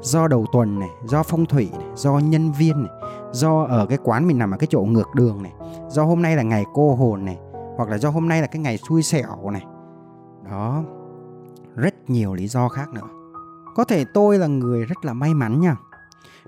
do 0.00 0.28
đầu 0.28 0.46
tuần 0.52 0.78
này, 0.78 0.90
do 1.04 1.22
phong 1.22 1.46
thủy 1.46 1.70
này, 1.78 1.88
do 1.94 2.18
nhân 2.18 2.52
viên 2.52 2.82
này, 2.82 2.92
do 3.32 3.64
ở 3.64 3.86
cái 3.86 3.98
quán 4.04 4.26
mình 4.26 4.38
nằm 4.38 4.50
ở 4.50 4.56
cái 4.56 4.66
chỗ 4.70 4.80
ngược 4.80 5.08
đường 5.14 5.42
này, 5.42 5.52
do 5.88 6.04
hôm 6.04 6.22
nay 6.22 6.36
là 6.36 6.42
ngày 6.42 6.64
cô 6.74 6.94
hồn 6.94 7.24
này, 7.24 7.38
hoặc 7.76 7.88
là 7.88 7.98
do 7.98 8.10
hôm 8.10 8.28
nay 8.28 8.40
là 8.40 8.46
cái 8.46 8.62
ngày 8.62 8.78
xui 8.88 9.02
xẻo 9.02 9.50
này. 9.50 9.64
Đó, 10.50 10.82
rất 11.76 12.10
nhiều 12.10 12.34
lý 12.34 12.48
do 12.48 12.68
khác 12.68 12.92
nữa. 12.94 13.08
Có 13.74 13.84
thể 13.84 14.04
tôi 14.14 14.38
là 14.38 14.46
người 14.46 14.84
rất 14.84 15.04
là 15.04 15.12
may 15.12 15.34
mắn 15.34 15.60
nha 15.60 15.76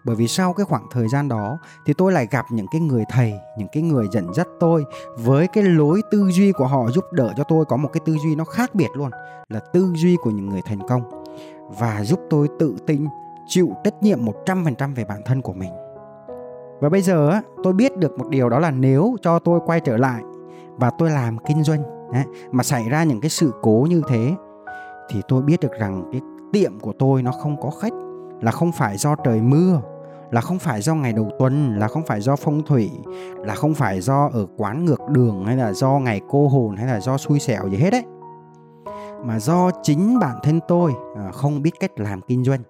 bởi 0.04 0.16
vì 0.16 0.28
sau 0.28 0.52
cái 0.52 0.66
khoảng 0.66 0.86
thời 0.90 1.08
gian 1.08 1.28
đó 1.28 1.58
thì 1.86 1.92
tôi 1.98 2.12
lại 2.12 2.28
gặp 2.30 2.46
những 2.50 2.66
cái 2.72 2.80
người 2.80 3.04
thầy, 3.10 3.34
những 3.58 3.68
cái 3.72 3.82
người 3.82 4.06
dẫn 4.12 4.34
dắt 4.34 4.46
tôi 4.60 4.84
với 5.18 5.46
cái 5.46 5.64
lối 5.64 6.02
tư 6.10 6.30
duy 6.30 6.52
của 6.52 6.66
họ 6.66 6.90
giúp 6.90 7.04
đỡ 7.12 7.32
cho 7.36 7.44
tôi 7.44 7.64
có 7.64 7.76
một 7.76 7.88
cái 7.92 8.00
tư 8.04 8.16
duy 8.24 8.36
nó 8.36 8.44
khác 8.44 8.74
biệt 8.74 8.88
luôn, 8.94 9.10
là 9.48 9.60
tư 9.72 9.92
duy 9.94 10.16
của 10.16 10.30
những 10.30 10.48
người 10.48 10.62
thành 10.64 10.88
công 10.88 11.24
và 11.78 12.04
giúp 12.04 12.20
tôi 12.30 12.48
tự 12.58 12.76
tin, 12.86 13.06
chịu 13.46 13.70
trách 13.84 14.02
nhiệm 14.02 14.18
100% 14.46 14.94
về 14.94 15.04
bản 15.04 15.20
thân 15.24 15.42
của 15.42 15.52
mình. 15.52 15.70
Và 16.80 16.88
bây 16.88 17.02
giờ 17.02 17.40
tôi 17.62 17.72
biết 17.72 17.96
được 17.96 18.18
một 18.18 18.28
điều 18.28 18.48
đó 18.48 18.58
là 18.58 18.70
nếu 18.70 19.16
cho 19.22 19.38
tôi 19.38 19.60
quay 19.66 19.80
trở 19.80 19.96
lại 19.96 20.22
và 20.76 20.90
tôi 20.98 21.10
làm 21.10 21.38
kinh 21.46 21.62
doanh 21.62 21.82
mà 22.52 22.62
xảy 22.62 22.88
ra 22.88 23.04
những 23.04 23.20
cái 23.20 23.30
sự 23.30 23.52
cố 23.62 23.86
như 23.90 24.02
thế 24.08 24.34
thì 25.08 25.22
tôi 25.28 25.42
biết 25.42 25.60
được 25.60 25.72
rằng 25.78 26.08
cái 26.12 26.20
tiệm 26.52 26.80
của 26.80 26.92
tôi 26.98 27.22
nó 27.22 27.32
không 27.32 27.60
có 27.60 27.70
khách, 27.70 27.92
là 28.40 28.50
không 28.50 28.72
phải 28.72 28.96
do 28.96 29.14
trời 29.24 29.40
mưa 29.40 29.80
là 30.30 30.40
không 30.40 30.58
phải 30.58 30.82
do 30.82 30.94
ngày 30.94 31.12
đầu 31.12 31.30
tuần, 31.38 31.78
là 31.78 31.88
không 31.88 32.02
phải 32.06 32.20
do 32.20 32.36
phong 32.36 32.62
thủy, 32.62 32.90
là 33.36 33.54
không 33.54 33.74
phải 33.74 34.00
do 34.00 34.30
ở 34.32 34.46
quán 34.56 34.84
ngược 34.84 35.00
đường, 35.08 35.44
hay 35.44 35.56
là 35.56 35.72
do 35.72 35.90
ngày 35.90 36.20
cô 36.28 36.48
hồn, 36.48 36.76
hay 36.76 36.86
là 36.86 37.00
do 37.00 37.16
xui 37.16 37.40
xẻo 37.40 37.68
gì 37.68 37.76
hết 37.76 37.90
đấy. 37.90 38.04
Mà 39.24 39.40
do 39.40 39.70
chính 39.82 40.18
bản 40.18 40.38
thân 40.42 40.60
tôi 40.68 40.92
à, 41.16 41.30
không 41.32 41.62
biết 41.62 41.70
cách 41.80 41.90
làm 41.96 42.20
kinh 42.20 42.44
doanh. 42.44 42.60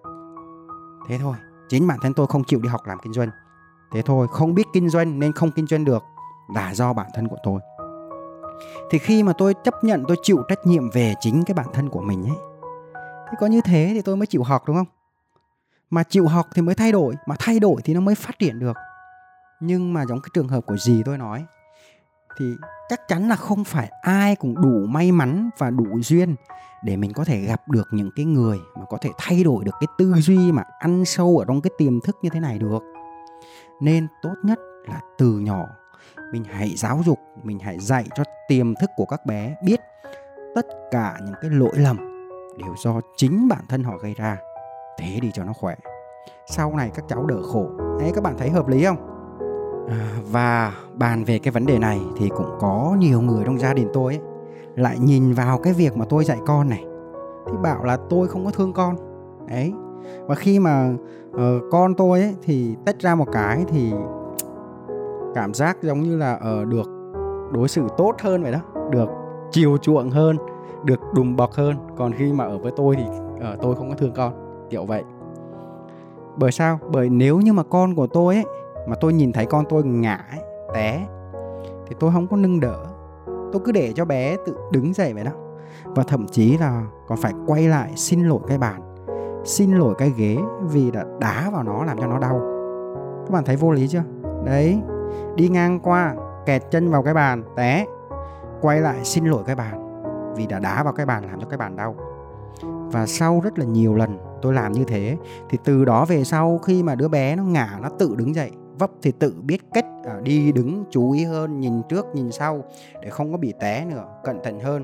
Thế 1.07 1.17
thôi, 1.17 1.35
chính 1.69 1.87
bản 1.87 1.99
thân 2.01 2.13
tôi 2.13 2.27
không 2.27 2.43
chịu 2.43 2.59
đi 2.59 2.69
học 2.69 2.81
làm 2.85 2.97
kinh 3.03 3.13
doanh. 3.13 3.29
Thế 3.93 4.01
thôi, 4.01 4.27
không 4.31 4.53
biết 4.53 4.67
kinh 4.73 4.89
doanh 4.89 5.19
nên 5.19 5.33
không 5.33 5.51
kinh 5.51 5.67
doanh 5.67 5.85
được, 5.85 6.03
là 6.55 6.73
do 6.73 6.93
bản 6.93 7.07
thân 7.15 7.27
của 7.27 7.37
tôi. 7.43 7.59
Thì 8.89 8.97
khi 8.97 9.23
mà 9.23 9.33
tôi 9.33 9.53
chấp 9.63 9.83
nhận, 9.83 10.03
tôi 10.07 10.17
chịu 10.23 10.37
trách 10.47 10.59
nhiệm 10.65 10.89
về 10.89 11.13
chính 11.19 11.43
cái 11.45 11.53
bản 11.53 11.67
thân 11.73 11.89
của 11.89 12.01
mình 12.01 12.23
ấy, 12.23 12.37
thì 13.29 13.37
có 13.39 13.47
như 13.47 13.61
thế 13.65 13.91
thì 13.93 14.01
tôi 14.01 14.15
mới 14.15 14.27
chịu 14.27 14.43
học, 14.43 14.63
đúng 14.67 14.75
không? 14.75 14.85
Mà 15.95 16.03
chịu 16.03 16.27
học 16.27 16.47
thì 16.55 16.61
mới 16.61 16.75
thay 16.75 16.91
đổi, 16.91 17.15
mà 17.25 17.35
thay 17.39 17.59
đổi 17.59 17.81
thì 17.83 17.93
nó 17.93 17.99
mới 17.99 18.15
phát 18.15 18.39
triển 18.39 18.59
được. 18.59 18.77
Nhưng 19.59 19.93
mà 19.93 20.05
giống 20.05 20.21
cái 20.21 20.29
trường 20.33 20.47
hợp 20.47 20.61
của 20.65 20.77
dì 20.77 21.03
tôi 21.05 21.17
nói, 21.17 21.45
thì 22.37 22.45
chắc 22.89 23.07
chắn 23.07 23.29
là 23.29 23.35
không 23.35 23.63
phải 23.63 23.91
ai 24.01 24.35
cũng 24.35 24.61
đủ 24.61 24.85
may 24.87 25.11
mắn 25.11 25.49
và 25.57 25.69
đủ 25.69 26.01
duyên 26.01 26.35
để 26.83 26.95
mình 26.95 27.13
có 27.13 27.23
thể 27.25 27.41
gặp 27.41 27.61
được 27.69 27.87
những 27.91 28.09
cái 28.15 28.25
người 28.25 28.57
mà 28.75 28.85
có 28.89 28.97
thể 29.01 29.09
thay 29.17 29.43
đổi 29.43 29.65
được 29.65 29.71
cái 29.79 29.87
tư 29.97 30.13
duy 30.13 30.51
mà 30.51 30.63
ăn 30.79 31.05
sâu 31.05 31.37
ở 31.37 31.45
trong 31.45 31.61
cái 31.61 31.71
tiềm 31.77 32.01
thức 32.01 32.17
như 32.21 32.29
thế 32.29 32.39
này 32.39 32.59
được. 32.59 32.83
Nên 33.81 34.07
tốt 34.21 34.35
nhất 34.43 34.59
là 34.87 35.01
từ 35.17 35.39
nhỏ, 35.39 35.65
mình 36.31 36.43
hãy 36.43 36.73
giáo 36.77 37.01
dục, 37.05 37.19
mình 37.43 37.59
hãy 37.59 37.79
dạy 37.79 38.05
cho 38.15 38.23
tiềm 38.47 38.75
thức 38.75 38.89
của 38.95 39.05
các 39.05 39.25
bé 39.25 39.55
biết 39.65 39.79
tất 40.55 40.65
cả 40.91 41.17
những 41.25 41.35
cái 41.41 41.51
lỗi 41.51 41.73
lầm 41.75 41.97
đều 42.59 42.75
do 42.83 43.01
chính 43.17 43.47
bản 43.47 43.65
thân 43.69 43.83
họ 43.83 43.97
gây 43.97 44.13
ra 44.13 44.37
thế 44.99 45.19
đi 45.21 45.31
cho 45.33 45.43
nó 45.43 45.53
khỏe. 45.53 45.75
Sau 46.45 46.75
này 46.75 46.91
các 46.93 47.05
cháu 47.07 47.25
đỡ 47.25 47.41
khổ. 47.53 47.67
Ấy 47.99 48.11
các 48.15 48.23
bạn 48.23 48.35
thấy 48.37 48.49
hợp 48.49 48.67
lý 48.67 48.85
không? 48.85 48.97
À, 49.89 50.09
và 50.31 50.73
bàn 50.93 51.23
về 51.23 51.39
cái 51.39 51.51
vấn 51.51 51.65
đề 51.65 51.79
này 51.79 52.01
thì 52.17 52.29
cũng 52.29 52.49
có 52.59 52.95
nhiều 52.99 53.21
người 53.21 53.43
trong 53.45 53.59
gia 53.59 53.73
đình 53.73 53.87
tôi 53.93 54.13
ấy, 54.13 54.21
lại 54.75 54.99
nhìn 54.99 55.33
vào 55.33 55.57
cái 55.57 55.73
việc 55.73 55.97
mà 55.97 56.05
tôi 56.09 56.25
dạy 56.25 56.37
con 56.45 56.69
này. 56.69 56.85
Thì 57.47 57.53
bảo 57.63 57.83
là 57.83 57.97
tôi 58.09 58.27
không 58.27 58.45
có 58.45 58.51
thương 58.51 58.73
con. 58.73 58.95
Ấy 59.49 59.73
và 60.27 60.35
khi 60.35 60.59
mà 60.59 60.93
uh, 61.29 61.39
con 61.71 61.93
tôi 61.93 62.21
ấy 62.21 62.35
thì 62.43 62.75
tách 62.85 62.99
ra 62.99 63.15
một 63.15 63.27
cái 63.31 63.65
thì 63.67 63.93
cảm 65.35 65.53
giác 65.53 65.77
giống 65.81 66.01
như 66.01 66.17
là 66.17 66.33
ở 66.35 66.61
uh, 66.61 66.67
được 66.67 66.89
đối 67.51 67.67
xử 67.67 67.87
tốt 67.97 68.15
hơn 68.21 68.43
vậy 68.43 68.51
đó 68.51 68.59
được 68.91 69.09
chiều 69.51 69.77
chuộng 69.77 70.09
hơn 70.09 70.37
được 70.83 70.99
đùm 71.13 71.35
bọc 71.35 71.51
hơn. 71.51 71.75
Còn 71.97 72.13
khi 72.13 72.33
mà 72.33 72.45
ở 72.45 72.57
với 72.57 72.71
tôi 72.75 72.95
thì 72.95 73.03
uh, 73.53 73.61
tôi 73.61 73.75
không 73.75 73.89
có 73.89 73.95
thương 73.95 74.13
con 74.15 74.44
kiểu 74.69 74.85
vậy. 74.85 75.03
Bởi 76.37 76.51
sao? 76.51 76.79
Bởi 76.91 77.09
nếu 77.09 77.39
như 77.39 77.53
mà 77.53 77.63
con 77.63 77.95
của 77.95 78.07
tôi 78.07 78.35
ấy 78.35 78.45
mà 78.87 78.95
tôi 79.01 79.13
nhìn 79.13 79.31
thấy 79.31 79.45
con 79.45 79.65
tôi 79.69 79.83
ngã 79.83 80.25
ấy, 80.31 80.39
té 80.73 81.07
thì 81.87 81.95
tôi 81.99 82.11
không 82.11 82.27
có 82.27 82.37
nâng 82.37 82.59
đỡ. 82.59 82.85
Tôi 83.25 83.61
cứ 83.65 83.71
để 83.71 83.93
cho 83.95 84.05
bé 84.05 84.37
tự 84.45 84.55
đứng 84.71 84.93
dậy 84.93 85.13
vậy 85.13 85.23
đó. 85.23 85.31
Và 85.85 86.03
thậm 86.03 86.27
chí 86.27 86.57
là 86.57 86.83
còn 87.07 87.17
phải 87.17 87.33
quay 87.47 87.67
lại 87.67 87.91
xin 87.95 88.23
lỗi 88.23 88.39
cái 88.47 88.57
bàn 88.57 88.95
xin 89.43 89.71
lỗi 89.71 89.95
cái 89.97 90.13
ghế 90.17 90.37
vì 90.61 90.91
đã 90.91 91.05
đá 91.19 91.49
vào 91.49 91.63
nó 91.63 91.83
làm 91.83 91.97
cho 91.97 92.07
nó 92.07 92.19
đau. 92.19 92.41
Các 93.25 93.31
bạn 93.31 93.43
thấy 93.45 93.55
vô 93.55 93.71
lý 93.71 93.87
chưa? 93.87 94.03
Đấy 94.45 94.81
đi 95.35 95.49
ngang 95.49 95.79
qua 95.79 96.15
kẹt 96.45 96.63
chân 96.71 96.89
vào 96.91 97.03
cái 97.03 97.13
bàn 97.13 97.43
té 97.55 97.85
quay 98.61 98.81
lại 98.81 98.99
xin 99.03 99.25
lỗi 99.25 99.43
cái 99.45 99.55
bàn 99.55 100.03
vì 100.35 100.47
đã 100.47 100.59
đá 100.59 100.83
vào 100.83 100.93
cái 100.93 101.05
bàn 101.05 101.23
làm 101.25 101.39
cho 101.39 101.47
cái 101.49 101.57
bàn 101.57 101.75
đau. 101.75 101.95
Và 102.63 103.05
sau 103.05 103.41
rất 103.43 103.59
là 103.59 103.65
nhiều 103.65 103.95
lần 103.95 104.17
tôi 104.45 104.53
làm 104.53 104.71
như 104.71 104.83
thế. 104.83 105.17
Thì 105.49 105.57
từ 105.63 105.85
đó 105.85 106.05
về 106.05 106.23
sau, 106.23 106.57
khi 106.57 106.83
mà 106.83 106.95
đứa 106.95 107.07
bé 107.07 107.35
nó 107.35 107.43
ngả, 107.43 107.79
nó 107.81 107.89
tự 107.89 108.15
đứng 108.15 108.35
dậy, 108.35 108.51
vấp 108.79 108.91
thì 109.01 109.11
tự 109.11 109.35
biết 109.43 109.61
cách 109.73 109.85
à, 110.03 110.19
đi 110.23 110.51
đứng, 110.51 110.83
chú 110.91 111.11
ý 111.11 111.23
hơn, 111.23 111.59
nhìn 111.59 111.81
trước, 111.89 112.05
nhìn 112.13 112.31
sau, 112.31 112.63
để 113.01 113.09
không 113.09 113.31
có 113.31 113.37
bị 113.37 113.53
té 113.59 113.85
nữa, 113.85 114.05
cẩn 114.23 114.43
thận 114.43 114.59
hơn. 114.59 114.83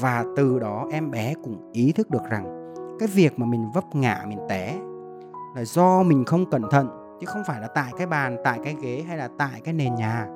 Và 0.00 0.24
từ 0.36 0.58
đó 0.58 0.86
em 0.92 1.10
bé 1.10 1.34
cũng 1.44 1.70
ý 1.72 1.92
thức 1.92 2.10
được 2.10 2.22
rằng 2.30 2.74
cái 2.98 3.08
việc 3.08 3.38
mà 3.38 3.46
mình 3.46 3.70
vấp 3.74 3.84
ngã 3.94 4.24
mình 4.28 4.38
té 4.48 4.78
là 5.56 5.64
do 5.64 6.02
mình 6.02 6.24
không 6.24 6.50
cẩn 6.50 6.62
thận, 6.70 6.88
chứ 7.20 7.26
không 7.26 7.42
phải 7.46 7.60
là 7.60 7.66
tại 7.66 7.92
cái 7.98 8.06
bàn, 8.06 8.36
tại 8.44 8.58
cái 8.64 8.76
ghế 8.82 9.04
hay 9.08 9.16
là 9.16 9.28
tại 9.38 9.60
cái 9.64 9.74
nền 9.74 9.94
nhà. 9.94 10.26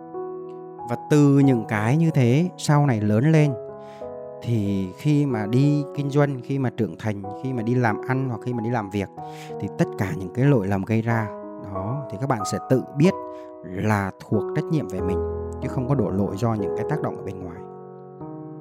Và 0.91 0.97
từ 1.11 1.39
những 1.39 1.65
cái 1.69 1.97
như 1.97 2.11
thế, 2.11 2.49
sau 2.57 2.87
này 2.87 3.01
lớn 3.01 3.33
lên 3.33 3.53
thì 4.47 4.89
khi 4.97 5.27
mà 5.27 5.47
đi 5.47 5.85
kinh 5.97 6.11
doanh, 6.11 6.41
khi 6.45 6.59
mà 6.59 6.71
trưởng 6.71 6.97
thành, 6.99 7.23
khi 7.43 7.53
mà 7.53 7.63
đi 7.63 7.75
làm 7.75 7.97
ăn 8.09 8.29
hoặc 8.29 8.41
khi 8.45 8.53
mà 8.53 8.63
đi 8.63 8.71
làm 8.71 8.91
việc 8.91 9.09
thì 9.61 9.69
tất 9.79 9.85
cả 9.99 10.13
những 10.19 10.35
cái 10.35 10.45
lỗi 10.45 10.67
lầm 10.67 10.85
gây 10.85 11.03
ra, 11.03 11.27
đó, 11.75 12.07
thì 12.11 12.19
các 12.21 12.29
bạn 12.29 12.43
sẽ 12.53 12.59
tự 12.71 12.83
biết 12.97 13.15
là 13.65 14.11
thuộc 14.21 14.43
trách 14.57 14.65
nhiệm 14.65 14.89
về 14.89 15.01
mình, 15.01 15.19
chứ 15.63 15.69
không 15.69 15.89
có 15.89 15.95
đổ 15.95 16.11
lỗi 16.11 16.37
do 16.37 16.55
những 16.55 16.77
cái 16.77 16.87
tác 16.91 17.03
động 17.03 17.17
ở 17.17 17.23
bên 17.23 17.45
ngoài. 17.45 17.57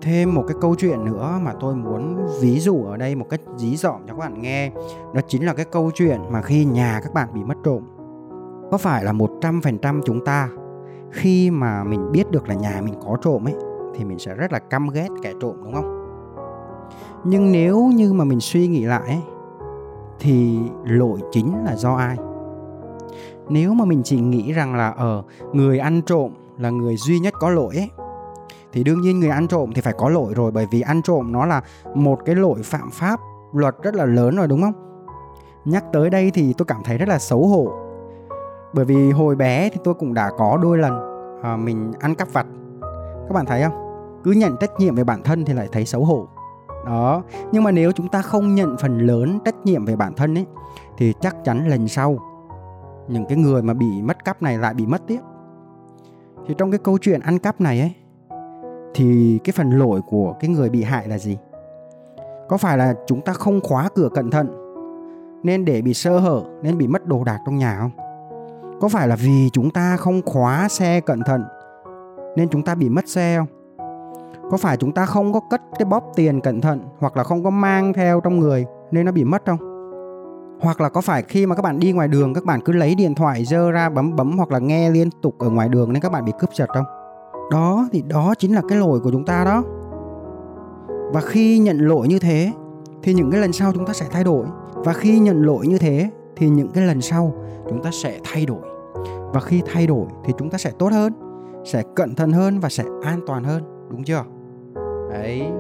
Thêm 0.02 0.36
một 0.36 0.44
cái 0.48 0.58
câu 0.62 0.76
chuyện 0.76 1.06
nữa 1.06 1.40
mà 1.42 1.54
tôi 1.60 1.76
muốn 1.76 2.28
ví 2.42 2.60
dụ 2.60 2.84
ở 2.84 2.98
đây 2.98 3.16
một 3.16 3.26
cách 3.30 3.42
dí 3.58 3.76
dỏm 3.76 4.02
cho 4.08 4.14
các 4.14 4.20
bạn 4.20 4.42
nghe, 4.42 4.72
đó 5.14 5.22
chính 5.28 5.46
là 5.46 5.54
cái 5.54 5.66
câu 5.66 5.92
chuyện 5.96 6.22
mà 6.30 6.42
khi 6.42 6.66
nhà 6.66 7.00
các 7.04 7.14
bạn 7.14 7.30
bị 7.34 7.44
mất 7.44 7.58
trộm, 7.64 7.84
có 8.72 8.78
phải 8.78 9.04
là 9.04 9.12
một 9.12 9.32
trăm 9.42 9.62
phần 9.62 9.78
trăm 9.78 10.02
chúng 10.06 10.26
ta 10.26 10.50
khi 11.12 11.52
mà 11.52 11.84
mình 11.84 12.12
biết 12.12 12.32
được 12.32 12.50
là 12.50 12.56
nhà 12.56 12.82
mình 12.84 12.94
có 13.06 13.18
trộm 13.22 13.48
ấy 13.48 13.56
thì 13.96 14.06
mình 14.06 14.20
sẽ 14.20 14.36
rất 14.36 14.54
là 14.54 14.60
căm 14.60 14.90
ghét 14.90 15.08
kẻ 15.22 15.34
trộm 15.42 15.56
đúng 15.64 15.74
không? 15.74 16.00
Nhưng 17.24 17.52
nếu 17.52 17.92
như 17.96 18.14
mà 18.14 18.24
mình 18.24 18.40
suy 18.40 18.68
nghĩ 18.68 18.86
lại 18.86 19.08
ấy, 19.08 19.22
thì 20.20 20.60
lỗi 20.84 21.20
chính 21.32 21.64
là 21.66 21.76
do 21.76 21.94
ai? 21.94 22.18
Nếu 23.50 23.74
mà 23.74 23.86
mình 23.86 24.02
chỉ 24.04 24.20
nghĩ 24.20 24.54
rằng 24.54 24.76
là 24.76 24.90
ở 24.90 25.18
ờ, 25.18 25.24
người 25.54 25.80
ăn 25.80 26.02
trộm 26.02 26.32
là 26.58 26.70
người 26.70 26.96
duy 26.98 27.20
nhất 27.20 27.34
có 27.40 27.50
lỗi 27.50 27.76
ấy, 27.76 27.90
thì 28.72 28.84
đương 28.84 29.02
nhiên 29.02 29.20
người 29.20 29.30
ăn 29.30 29.48
trộm 29.48 29.72
thì 29.76 29.82
phải 29.82 29.94
có 29.98 30.10
lỗi 30.10 30.34
rồi 30.36 30.52
bởi 30.52 30.68
vì 30.72 30.82
ăn 30.82 31.02
trộm 31.02 31.32
nó 31.32 31.46
là 31.46 31.62
một 31.96 32.20
cái 32.26 32.36
lỗi 32.36 32.60
phạm 32.64 32.90
pháp 32.92 33.20
luật 33.54 33.76
rất 33.84 33.96
là 33.96 34.06
lớn 34.06 34.36
rồi 34.36 34.48
đúng 34.48 34.62
không? 34.62 34.74
Nhắc 35.66 35.84
tới 35.94 36.10
đây 36.10 36.32
thì 36.34 36.54
tôi 36.58 36.66
cảm 36.66 36.82
thấy 36.84 36.98
rất 36.98 37.10
là 37.10 37.20
xấu 37.20 37.48
hổ. 37.48 37.72
Bởi 38.74 38.86
vì 38.86 39.12
hồi 39.12 39.36
bé 39.36 39.70
thì 39.70 39.80
tôi 39.84 39.94
cũng 39.94 40.14
đã 40.14 40.32
có 40.38 40.58
đôi 40.62 40.78
lần 40.78 40.94
à, 41.42 41.58
mình 41.58 41.92
ăn 42.00 42.16
cắp 42.16 42.34
vặt. 42.34 42.46
Các 43.28 43.34
bạn 43.34 43.46
thấy 43.46 43.64
không? 43.64 43.83
Cứ 44.24 44.32
nhận 44.32 44.58
trách 44.60 44.72
nhiệm 44.78 44.96
về 44.96 45.04
bản 45.04 45.24
thân 45.24 45.46
thì 45.46 45.54
lại 45.54 45.68
thấy 45.72 45.86
xấu 45.86 46.06
hổ. 46.06 46.28
Đó, 46.86 47.24
nhưng 47.52 47.64
mà 47.64 47.72
nếu 47.72 47.92
chúng 47.92 48.08
ta 48.08 48.22
không 48.22 48.56
nhận 48.56 48.76
phần 48.80 48.98
lớn 48.98 49.40
trách 49.46 49.56
nhiệm 49.64 49.86
về 49.86 49.96
bản 49.96 50.14
thân 50.14 50.38
ấy, 50.38 50.46
thì 50.98 51.14
chắc 51.22 51.36
chắn 51.44 51.68
lần 51.68 51.88
sau, 51.88 52.18
những 53.08 53.26
cái 53.26 53.38
người 53.38 53.62
mà 53.62 53.74
bị 53.74 54.02
mất 54.02 54.26
cắp 54.26 54.42
này 54.42 54.58
lại 54.58 54.74
bị 54.74 54.86
mất 54.86 55.02
tiếp. 55.08 55.20
Thì 56.48 56.56
trong 56.58 56.72
cái 56.72 56.80
câu 56.84 56.98
chuyện 56.98 57.20
ăn 57.20 57.40
cắp 57.40 57.62
này 57.62 57.80
ấy, 57.80 57.94
thì 58.94 59.40
cái 59.44 59.54
phần 59.58 59.70
lỗi 59.70 60.02
của 60.10 60.34
cái 60.40 60.50
người 60.50 60.70
bị 60.70 60.84
hại 60.84 61.08
là 61.08 61.18
gì? 61.18 61.38
Có 62.50 62.58
phải 62.58 62.78
là 62.78 62.94
chúng 63.08 63.22
ta 63.22 63.34
không 63.34 63.62
khóa 63.62 63.90
cửa 63.96 64.10
cẩn 64.14 64.32
thận, 64.32 64.48
nên 65.44 65.66
để 65.66 65.82
bị 65.82 65.94
sơ 65.94 66.20
hở, 66.20 66.42
nên 66.62 66.78
bị 66.78 66.88
mất 66.88 67.06
đồ 67.06 67.24
đạc 67.24 67.40
trong 67.46 67.58
nhà 67.58 67.78
không? 67.80 67.92
Có 68.82 68.88
phải 68.88 69.08
là 69.08 69.16
vì 69.16 69.50
chúng 69.54 69.70
ta 69.70 69.98
không 69.98 70.22
khóa 70.26 70.68
xe 70.70 71.02
cẩn 71.02 71.22
thận, 71.26 71.44
nên 72.36 72.50
chúng 72.50 72.64
ta 72.64 72.76
bị 72.76 72.90
mất 72.90 73.08
xe 73.08 73.38
không? 73.38 73.48
Có 74.52 74.58
phải 74.58 74.78
chúng 74.78 74.92
ta 74.92 75.06
không 75.06 75.34
có 75.34 75.40
cất 75.50 75.62
cái 75.80 75.86
bóp 75.86 76.04
tiền 76.16 76.42
cẩn 76.42 76.62
thận 76.62 76.80
hoặc 77.00 77.18
là 77.18 77.24
không 77.24 77.44
có 77.44 77.50
mang 77.50 77.94
theo 77.94 78.22
trong 78.22 78.40
người 78.40 78.66
nên 78.92 79.06
nó 79.06 79.12
bị 79.12 79.24
mất 79.24 79.44
không? 79.46 79.58
Hoặc 80.62 80.82
là 80.82 80.90
có 80.90 81.02
phải 81.02 81.24
khi 81.24 81.46
mà 81.46 81.56
các 81.56 81.62
bạn 81.62 81.80
đi 81.80 81.92
ngoài 81.92 82.08
đường, 82.08 82.34
các 82.34 82.46
bạn 82.46 82.62
cứ 82.62 82.74
lấy 82.74 82.96
điện 82.96 83.16
thoại 83.16 83.46
dơ 83.46 83.72
ra 83.72 83.90
bấm 83.90 84.16
bấm 84.16 84.38
hoặc 84.38 84.52
là 84.52 84.60
nghe 84.60 84.90
liên 84.90 85.10
tục 85.22 85.36
ở 85.40 85.50
ngoài 85.50 85.70
đường 85.70 85.94
nên 85.94 86.02
các 86.02 86.12
bạn 86.12 86.26
bị 86.26 86.32
cướp 86.40 86.54
giật 86.54 86.70
không? 86.74 86.86
Đó, 87.52 87.88
thì 87.92 88.02
đó 88.02 88.34
chính 88.38 88.56
là 88.56 88.62
cái 88.70 88.78
lỗi 88.78 89.00
của 89.00 89.12
chúng 89.12 89.26
ta 89.26 89.44
đó. 89.46 89.64
Và 91.14 91.22
khi 91.22 91.60
nhận 91.60 91.78
lỗi 91.78 92.08
như 92.08 92.20
thế, 92.20 92.52
thì 93.04 93.14
những 93.14 93.32
cái 93.32 93.42
lần 93.42 93.54
sau 93.54 93.72
chúng 93.74 93.86
ta 93.86 93.94
sẽ 93.94 94.06
thay 94.12 94.24
đổi. 94.24 94.46
Và 94.74 94.94
khi 94.94 95.20
nhận 95.20 95.42
lỗi 95.42 95.68
như 95.68 95.78
thế, 95.78 96.10
thì 96.36 96.50
những 96.50 96.72
cái 96.74 96.86
lần 96.86 97.02
sau 97.02 97.34
chúng 97.70 97.84
ta 97.84 97.90
sẽ 98.04 98.20
thay 98.24 98.46
đổi. 98.46 98.62
Và 99.34 99.40
khi 99.40 99.62
thay 99.74 99.88
đổi, 99.88 100.06
thì 100.26 100.34
chúng 100.38 100.50
ta 100.50 100.58
sẽ 100.58 100.72
tốt 100.80 100.90
hơn, 100.92 101.14
sẽ 101.66 101.84
cẩn 101.96 102.16
thận 102.16 102.32
hơn 102.32 102.60
và 102.60 102.70
sẽ 102.70 102.84
an 103.04 103.20
toàn 103.28 103.44
hơn 103.44 103.73
đúng 103.90 104.04
chưa? 104.04 104.24
Đấy. 105.10 105.52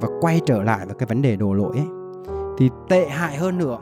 Và 0.00 0.08
quay 0.20 0.40
trở 0.46 0.62
lại 0.62 0.86
với 0.86 0.94
cái 0.94 1.06
vấn 1.06 1.22
đề 1.22 1.36
đổ 1.36 1.52
lỗi 1.52 1.76
ấy 1.76 1.86
thì 2.58 2.70
tệ 2.88 3.08
hại 3.08 3.36
hơn 3.36 3.58
nữa 3.58 3.78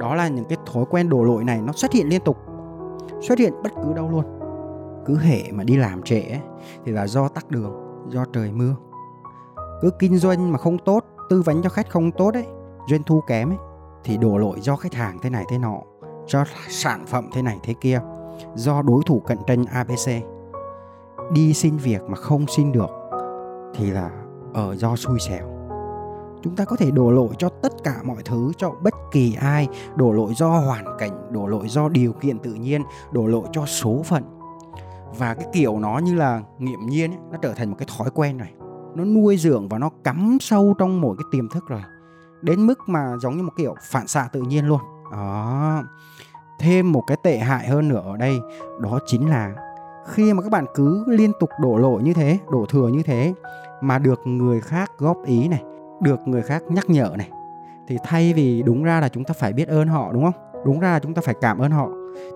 đó 0.00 0.14
là 0.14 0.28
những 0.28 0.44
cái 0.44 0.58
thói 0.72 0.84
quen 0.90 1.08
đổ 1.08 1.22
lỗi 1.22 1.44
này 1.44 1.60
nó 1.62 1.72
xuất 1.72 1.92
hiện 1.92 2.08
liên 2.08 2.20
tục 2.24 2.36
xuất 3.20 3.38
hiện 3.38 3.52
bất 3.62 3.72
cứ 3.82 3.92
đâu 3.92 4.10
luôn. 4.10 4.24
Cứ 5.06 5.18
hệ 5.18 5.42
mà 5.52 5.64
đi 5.64 5.76
làm 5.76 6.02
trễ 6.02 6.20
ấy, 6.20 6.40
thì 6.84 6.92
là 6.92 7.06
do 7.06 7.28
tắc 7.28 7.50
đường 7.50 7.72
do 8.08 8.24
trời 8.32 8.52
mưa. 8.52 8.74
Cứ 9.82 9.90
kinh 9.98 10.18
doanh 10.18 10.52
mà 10.52 10.58
không 10.58 10.78
tốt 10.78 11.04
tư 11.28 11.42
vấn 11.42 11.62
cho 11.62 11.68
khách 11.68 11.90
không 11.90 12.12
tốt 12.12 12.34
ấy 12.34 12.46
doanh 12.90 13.02
thu 13.02 13.20
kém 13.26 13.50
ấy 13.50 13.58
thì 14.04 14.16
đổ 14.16 14.38
lỗi 14.38 14.60
do 14.60 14.76
khách 14.76 14.94
hàng 14.94 15.18
thế 15.22 15.30
này 15.30 15.44
thế 15.50 15.58
nọ 15.58 15.78
do 16.26 16.44
sản 16.68 17.06
phẩm 17.06 17.28
thế 17.32 17.42
này 17.42 17.58
thế 17.62 17.74
kia 17.80 18.00
do 18.54 18.82
đối 18.82 19.02
thủ 19.06 19.20
cạnh 19.20 19.38
tranh 19.46 19.64
abc 19.64 20.10
đi 21.32 21.54
xin 21.54 21.76
việc 21.76 22.02
mà 22.02 22.14
không 22.14 22.46
xin 22.46 22.72
được 22.72 22.90
thì 23.76 23.90
là 23.90 24.10
ở 24.54 24.76
do 24.76 24.96
xui 24.96 25.18
xẻo. 25.20 25.48
Chúng 26.42 26.56
ta 26.56 26.64
có 26.64 26.76
thể 26.76 26.90
đổ 26.90 27.10
lỗi 27.10 27.28
cho 27.38 27.48
tất 27.48 27.72
cả 27.84 28.00
mọi 28.04 28.22
thứ 28.24 28.52
cho 28.56 28.70
bất 28.82 28.94
kỳ 29.12 29.36
ai 29.40 29.68
đổ 29.96 30.12
lỗi 30.12 30.32
do 30.34 30.48
hoàn 30.48 30.84
cảnh 30.98 31.32
đổ 31.32 31.46
lỗi 31.46 31.68
do 31.68 31.88
điều 31.88 32.12
kiện 32.12 32.38
tự 32.38 32.54
nhiên 32.54 32.82
đổ 33.12 33.26
lỗi 33.26 33.44
cho 33.52 33.66
số 33.66 34.02
phận. 34.04 34.22
Và 35.18 35.34
cái 35.34 35.46
kiểu 35.52 35.78
nó 35.78 35.98
như 35.98 36.14
là 36.14 36.42
nghiệm 36.58 36.86
nhiên 36.86 37.10
ấy, 37.10 37.18
nó 37.32 37.38
trở 37.42 37.52
thành 37.52 37.70
một 37.70 37.76
cái 37.78 37.88
thói 37.98 38.10
quen 38.14 38.36
này 38.36 38.52
nó 38.94 39.04
nuôi 39.04 39.36
dưỡng 39.36 39.68
và 39.68 39.78
nó 39.78 39.90
cắm 40.04 40.38
sâu 40.40 40.74
trong 40.78 41.00
mỗi 41.00 41.16
cái 41.16 41.24
tiềm 41.30 41.48
thức 41.48 41.64
rồi 41.68 41.82
đến 42.42 42.66
mức 42.66 42.78
mà 42.86 43.12
giống 43.20 43.36
như 43.36 43.42
một 43.42 43.52
kiểu 43.56 43.74
phản 43.90 44.06
xạ 44.06 44.28
tự 44.32 44.40
nhiên 44.40 44.66
luôn. 44.66 44.80
Đó. 45.12 45.82
Thêm 46.60 46.92
một 46.92 47.02
cái 47.06 47.16
tệ 47.22 47.38
hại 47.38 47.68
hơn 47.68 47.88
nữa 47.88 48.02
ở 48.04 48.16
đây 48.16 48.40
đó 48.80 48.98
chính 49.06 49.30
là 49.30 49.54
khi 50.06 50.32
mà 50.32 50.42
các 50.42 50.52
bạn 50.52 50.66
cứ 50.74 51.04
liên 51.06 51.32
tục 51.40 51.50
đổ 51.62 51.76
lỗi 51.76 52.02
như 52.02 52.12
thế 52.12 52.38
đổ 52.50 52.66
thừa 52.68 52.88
như 52.88 53.02
thế 53.02 53.34
mà 53.80 53.98
được 53.98 54.20
người 54.24 54.60
khác 54.60 54.90
góp 54.98 55.24
ý 55.24 55.48
này, 55.48 55.62
được 56.00 56.20
người 56.28 56.42
khác 56.42 56.62
nhắc 56.68 56.90
nhở 56.90 57.10
này. 57.18 57.30
Thì 57.88 57.96
thay 58.04 58.32
vì 58.32 58.62
đúng 58.62 58.84
ra 58.84 59.00
là 59.00 59.08
chúng 59.08 59.24
ta 59.24 59.34
phải 59.38 59.52
biết 59.52 59.68
ơn 59.68 59.88
họ, 59.88 60.12
đúng 60.12 60.24
không? 60.24 60.62
Đúng 60.64 60.80
ra 60.80 60.92
là 60.92 60.98
chúng 60.98 61.14
ta 61.14 61.22
phải 61.24 61.34
cảm 61.40 61.58
ơn 61.58 61.70
họ. 61.70 61.88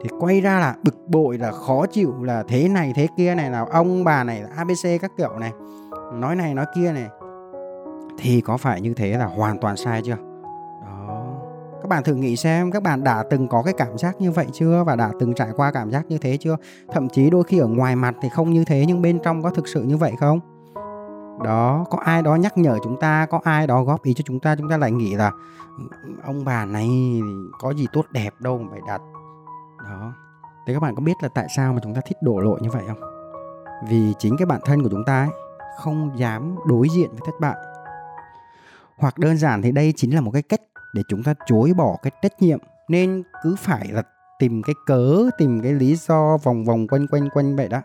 Thì 0.03 0.09
quay 0.21 0.41
ra 0.41 0.61
là 0.61 0.75
bực 0.83 0.95
bội, 1.09 1.39
là 1.39 1.53
khó 1.53 1.87
chịu, 1.87 2.23
là 2.23 2.45
thế 2.49 2.69
này, 2.69 2.93
thế 2.97 3.09
kia 3.17 3.35
này, 3.35 3.51
là 3.51 3.67
ông 3.71 4.05
bà 4.05 4.25
này 4.25 4.43
abc 4.57 5.03
các 5.03 5.13
kiểu 5.17 5.39
này. 5.39 5.53
Nói 6.15 6.37
này, 6.37 6.55
nói 6.55 6.67
kia 6.75 6.93
này. 6.93 7.09
Thì 8.19 8.41
có 8.41 8.57
phải 8.57 8.81
như 8.81 8.95
thế 8.95 9.19
là 9.19 9.27
hoàn 9.27 9.59
toàn 9.59 9.77
sai 9.77 10.03
chưa? 10.05 10.17
Đó. 10.87 11.27
Các 11.83 11.89
bạn 11.89 12.03
thử 12.03 12.15
nghĩ 12.15 12.37
xem, 12.37 12.71
các 12.71 12.83
bạn 12.83 13.05
đã 13.05 13.25
từng 13.31 13.49
có 13.49 13.63
cái 13.63 13.75
cảm 13.79 13.99
giác 13.99 14.21
như 14.21 14.31
vậy 14.31 14.47
chưa? 14.53 14.85
Và 14.85 14.97
đã 14.97 15.11
từng 15.21 15.35
trải 15.35 15.49
qua 15.57 15.71
cảm 15.73 15.91
giác 15.91 16.07
như 16.09 16.19
thế 16.19 16.37
chưa? 16.37 16.57
Thậm 16.93 17.09
chí 17.09 17.31
đôi 17.31 17.45
khi 17.45 17.59
ở 17.59 17.67
ngoài 17.67 17.97
mặt 17.97 18.15
thì 18.23 18.29
không 18.29 18.51
như 18.51 18.65
thế, 18.65 18.85
nhưng 18.87 19.03
bên 19.03 19.19
trong 19.23 19.43
có 19.43 19.51
thực 19.51 19.69
sự 19.69 19.83
như 19.83 19.97
vậy 19.97 20.13
không? 20.21 20.41
Đó, 21.45 21.85
có 21.91 21.99
ai 22.05 22.23
đó 22.23 22.35
nhắc 22.35 22.59
nhở 22.59 22.79
chúng 22.85 23.01
ta, 23.01 23.27
có 23.27 23.41
ai 23.45 23.67
đó 23.67 23.83
góp 23.83 24.03
ý 24.03 24.15
cho 24.15 24.23
chúng 24.27 24.41
ta 24.41 24.57
chúng 24.57 24.69
ta 24.69 24.77
lại 24.77 24.93
nghĩ 24.93 25.15
là 25.15 25.31
ừ, 25.79 25.85
ông 26.25 26.45
bà 26.45 26.65
này 26.65 26.91
có 27.59 27.71
gì 27.71 27.87
tốt 27.93 28.05
đẹp 28.11 28.35
đâu 28.39 28.59
mà 28.59 28.69
phải 28.71 28.81
đặt. 28.87 29.01
Đó. 29.85 30.13
Thế 30.67 30.75
các 30.75 30.81
bạn 30.81 30.95
có 30.95 31.03
biết 31.03 31.15
là 31.23 31.29
tại 31.29 31.47
sao 31.57 31.73
mà 31.73 31.81
chúng 31.83 31.95
ta 31.95 32.01
thích 32.07 32.17
đổ 32.23 32.41
lỗi 32.41 32.59
như 32.63 32.71
vậy 32.71 32.83
không? 32.89 33.01
Vì 33.89 34.15
chính 34.19 34.37
cái 34.37 34.47
bản 34.47 34.61
thân 34.65 34.83
của 34.83 34.89
chúng 34.89 35.05
ta 35.07 35.23
ấy, 35.23 35.31
không 35.79 36.19
dám 36.19 36.57
đối 36.67 36.89
diện 36.89 37.11
với 37.11 37.21
thất 37.27 37.41
bại. 37.41 37.57
Hoặc 38.99 39.19
đơn 39.19 39.37
giản 39.37 39.63
thì 39.63 39.73
đây 39.73 39.93
chính 39.97 40.15
là 40.15 40.21
một 40.21 40.31
cái 40.31 40.43
cách 40.43 40.61
để 40.95 41.03
chúng 41.09 41.23
ta 41.23 41.35
chối 41.47 41.73
bỏ 41.77 41.97
cái 42.03 42.11
trách 42.23 42.43
nhiệm, 42.43 42.59
nên 42.89 43.23
cứ 43.43 43.57
phải 43.59 43.89
là 43.93 44.03
tìm 44.39 44.63
cái 44.63 44.75
cớ, 44.87 45.31
tìm 45.39 45.61
cái 45.63 45.73
lý 45.73 45.97
do 45.97 46.37
vòng 46.37 46.65
vòng 46.65 46.87
quanh 46.89 47.07
quanh 47.07 47.29
quanh 47.31 47.57
vậy 47.57 47.69
đó 47.69 47.81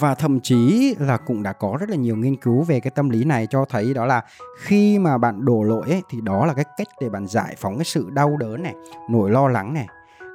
và 0.00 0.14
thậm 0.14 0.40
chí 0.40 0.94
là 0.98 1.16
cũng 1.16 1.42
đã 1.42 1.52
có 1.52 1.76
rất 1.80 1.90
là 1.90 1.96
nhiều 1.96 2.16
nghiên 2.16 2.36
cứu 2.36 2.62
về 2.62 2.80
cái 2.80 2.90
tâm 2.90 3.10
lý 3.10 3.24
này 3.24 3.46
cho 3.50 3.64
thấy 3.64 3.94
đó 3.94 4.06
là 4.06 4.24
khi 4.58 4.98
mà 4.98 5.18
bạn 5.18 5.44
đổ 5.44 5.62
lỗi 5.62 5.90
ấy, 5.90 6.02
thì 6.10 6.20
đó 6.20 6.46
là 6.46 6.54
cái 6.54 6.64
cách 6.76 6.88
để 7.00 7.08
bạn 7.08 7.26
giải 7.26 7.54
phóng 7.58 7.78
cái 7.78 7.84
sự 7.84 8.10
đau 8.10 8.36
đớn 8.36 8.62
này 8.62 8.74
nỗi 9.10 9.30
lo 9.30 9.48
lắng 9.48 9.74
này. 9.74 9.86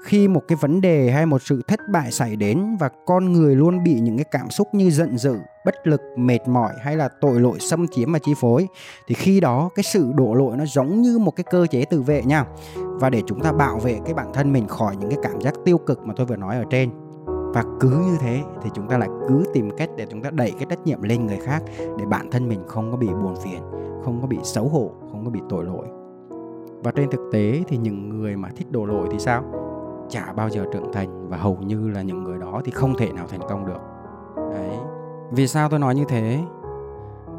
Khi 0.03 0.27
một 0.27 0.41
cái 0.47 0.55
vấn 0.55 0.81
đề 0.81 1.11
hay 1.11 1.25
một 1.25 1.41
sự 1.41 1.61
thất 1.67 1.79
bại 1.91 2.11
xảy 2.11 2.35
đến 2.35 2.77
và 2.79 2.89
con 3.05 3.33
người 3.33 3.55
luôn 3.55 3.83
bị 3.83 3.99
những 3.99 4.17
cái 4.17 4.25
cảm 4.31 4.49
xúc 4.49 4.67
như 4.73 4.91
giận 4.91 5.17
dữ 5.17 5.35
bất 5.65 5.87
lực 5.87 6.01
mệt 6.17 6.47
mỏi 6.47 6.73
hay 6.81 6.95
là 6.95 7.09
tội 7.21 7.39
lỗi 7.39 7.57
xâm 7.59 7.87
chiếm 7.87 8.13
và 8.13 8.19
chi 8.19 8.33
phối 8.37 8.67
thì 9.07 9.15
khi 9.15 9.39
đó 9.39 9.69
cái 9.75 9.83
sự 9.83 10.11
đổ 10.15 10.33
lỗi 10.33 10.57
nó 10.57 10.65
giống 10.65 11.01
như 11.01 11.17
một 11.17 11.31
cái 11.31 11.43
cơ 11.51 11.67
chế 11.67 11.85
tự 11.85 12.01
vệ 12.01 12.23
nha. 12.23 12.45
Và 12.75 13.09
để 13.09 13.21
chúng 13.27 13.39
ta 13.39 13.51
bảo 13.51 13.77
vệ 13.77 13.99
cái 14.05 14.13
bản 14.13 14.27
thân 14.33 14.53
mình 14.53 14.67
khỏi 14.67 14.95
những 14.95 15.09
cái 15.09 15.19
cảm 15.23 15.41
giác 15.41 15.53
tiêu 15.65 15.77
cực 15.77 15.99
mà 16.05 16.13
tôi 16.17 16.25
vừa 16.25 16.35
nói 16.35 16.57
ở 16.57 16.63
trên 16.69 16.89
và 17.53 17.63
cứ 17.79 17.89
như 17.89 18.17
thế 18.19 18.43
thì 18.61 18.69
chúng 18.73 18.87
ta 18.87 18.97
lại 18.97 19.09
cứ 19.27 19.43
tìm 19.53 19.69
cách 19.77 19.89
để 19.97 20.05
chúng 20.09 20.21
ta 20.21 20.29
đẩy 20.29 20.51
cái 20.51 20.65
trách 20.69 20.85
nhiệm 20.85 21.01
lên 21.01 21.27
người 21.27 21.37
khác 21.37 21.63
để 21.97 22.05
bản 22.05 22.31
thân 22.31 22.49
mình 22.49 22.63
không 22.67 22.91
có 22.91 22.97
bị 22.97 23.07
buồn 23.07 23.35
phiền, 23.43 23.61
không 24.05 24.21
có 24.21 24.27
bị 24.27 24.37
xấu 24.43 24.67
hổ, 24.67 24.91
không 25.11 25.25
có 25.25 25.31
bị 25.31 25.41
tội 25.49 25.63
lỗi. 25.63 25.87
Và 26.83 26.91
trên 26.91 27.09
thực 27.09 27.29
tế 27.33 27.63
thì 27.67 27.77
những 27.77 28.09
người 28.09 28.35
mà 28.35 28.49
thích 28.55 28.71
đổ 28.71 28.85
lỗi 28.85 29.07
thì 29.11 29.19
sao? 29.19 29.43
Chả 30.09 30.33
bao 30.33 30.49
giờ 30.49 30.65
trưởng 30.73 30.93
thành 30.93 31.29
và 31.29 31.37
hầu 31.37 31.57
như 31.57 31.89
là 31.89 32.01
những 32.01 32.23
người 32.23 32.37
đó 32.37 32.61
thì 32.65 32.71
không 32.71 32.93
thể 32.97 33.11
nào 33.11 33.25
thành 33.29 33.41
công 33.49 33.65
được. 33.65 33.79
Đấy. 34.35 34.77
Vì 35.31 35.47
sao 35.47 35.69
tôi 35.69 35.79
nói 35.79 35.95
như 35.95 36.05
thế? 36.07 36.39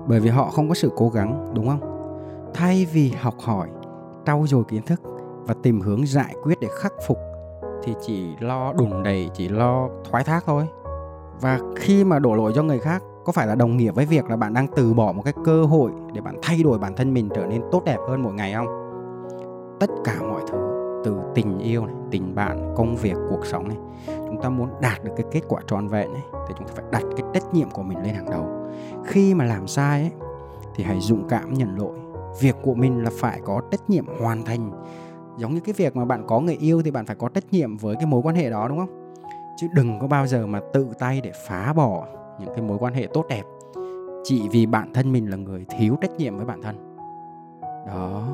Bởi 0.06 0.20
vì 0.20 0.30
họ 0.30 0.50
không 0.50 0.68
có 0.68 0.74
sự 0.74 0.90
cố 0.96 1.08
gắng, 1.08 1.50
đúng 1.54 1.68
không? 1.68 1.80
Thay 2.54 2.86
vì 2.92 3.12
học 3.20 3.34
hỏi, 3.40 3.68
trau 4.26 4.44
dồi 4.46 4.64
kiến 4.64 4.82
thức 4.82 5.00
và 5.46 5.54
tìm 5.62 5.80
hướng 5.80 6.06
giải 6.06 6.34
quyết 6.42 6.60
để 6.60 6.68
khắc 6.80 6.92
phục 7.06 7.18
thì 7.84 7.94
chỉ 8.00 8.36
lo 8.40 8.72
đùn 8.72 9.02
đầy 9.02 9.30
chỉ 9.34 9.48
lo 9.48 9.88
thoái 10.10 10.24
thác 10.24 10.44
thôi. 10.46 10.68
Và 11.40 11.58
khi 11.76 12.04
mà 12.04 12.18
đổ 12.18 12.34
lỗi 12.34 12.52
cho 12.54 12.62
người 12.62 12.78
khác 12.78 13.02
có 13.24 13.32
phải 13.32 13.46
là 13.46 13.54
đồng 13.54 13.76
nghĩa 13.76 13.90
với 13.90 14.06
việc 14.06 14.24
là 14.30 14.36
bạn 14.36 14.54
đang 14.54 14.66
từ 14.76 14.94
bỏ 14.94 15.12
một 15.12 15.22
cái 15.24 15.34
cơ 15.44 15.64
hội 15.64 15.90
để 16.12 16.20
bạn 16.20 16.34
thay 16.42 16.62
đổi 16.62 16.78
bản 16.78 16.94
thân 16.96 17.14
mình 17.14 17.28
trở 17.34 17.46
nên 17.46 17.62
tốt 17.72 17.82
đẹp 17.84 17.98
hơn 18.08 18.22
mỗi 18.22 18.32
ngày 18.32 18.52
không? 18.52 18.66
Tất 19.80 19.90
cả 20.04 20.22
mọi 20.22 20.42
thứ 20.52 20.58
từ 21.04 21.16
tình 21.34 21.58
yêu 21.58 21.86
này 21.86 21.94
tình 22.10 22.34
bạn 22.34 22.74
công 22.76 22.96
việc 22.96 23.16
cuộc 23.30 23.46
sống 23.46 23.68
này 23.68 23.76
chúng 24.26 24.42
ta 24.42 24.48
muốn 24.48 24.68
đạt 24.80 25.04
được 25.04 25.12
cái 25.16 25.26
kết 25.30 25.40
quả 25.48 25.60
trọn 25.66 25.88
vẹn 25.88 26.12
này 26.12 26.22
thì 26.48 26.54
chúng 26.58 26.66
ta 26.66 26.72
phải 26.76 26.84
đặt 26.90 27.02
cái 27.16 27.26
trách 27.34 27.54
nhiệm 27.54 27.70
của 27.70 27.82
mình 27.82 27.98
lên 28.02 28.14
hàng 28.14 28.30
đầu. 28.30 28.46
Khi 29.04 29.34
mà 29.34 29.44
làm 29.44 29.66
sai 29.66 30.00
ấy, 30.00 30.12
thì 30.74 30.84
hãy 30.84 31.00
dũng 31.00 31.28
cảm 31.28 31.54
nhận 31.54 31.78
lỗi. 31.78 31.98
Việc 32.40 32.56
của 32.62 32.74
mình 32.74 33.04
là 33.04 33.10
phải 33.20 33.40
có 33.44 33.60
trách 33.70 33.90
nhiệm 33.90 34.04
hoàn 34.20 34.44
thành 34.44 34.70
giống 35.36 35.54
như 35.54 35.60
cái 35.60 35.72
việc 35.72 35.96
mà 35.96 36.04
bạn 36.04 36.24
có 36.26 36.40
người 36.40 36.56
yêu 36.60 36.82
thì 36.82 36.90
bạn 36.90 37.06
phải 37.06 37.16
có 37.16 37.28
trách 37.28 37.52
nhiệm 37.52 37.76
với 37.76 37.96
cái 37.96 38.06
mối 38.06 38.20
quan 38.24 38.36
hệ 38.36 38.50
đó 38.50 38.68
đúng 38.68 38.78
không? 38.78 39.14
Chứ 39.56 39.66
đừng 39.74 39.98
có 40.00 40.06
bao 40.06 40.26
giờ 40.26 40.46
mà 40.46 40.60
tự 40.72 40.86
tay 40.98 41.20
để 41.20 41.32
phá 41.48 41.72
bỏ 41.72 42.06
những 42.40 42.48
cái 42.54 42.62
mối 42.62 42.78
quan 42.80 42.94
hệ 42.94 43.06
tốt 43.14 43.26
đẹp. 43.28 43.42
Chỉ 44.24 44.48
vì 44.48 44.66
bản 44.66 44.92
thân 44.92 45.12
mình 45.12 45.30
là 45.30 45.36
người 45.36 45.66
thiếu 45.78 45.96
trách 46.00 46.16
nhiệm 46.16 46.36
với 46.36 46.46
bản 46.46 46.62
thân. 46.62 46.96
Đó. 47.86 48.28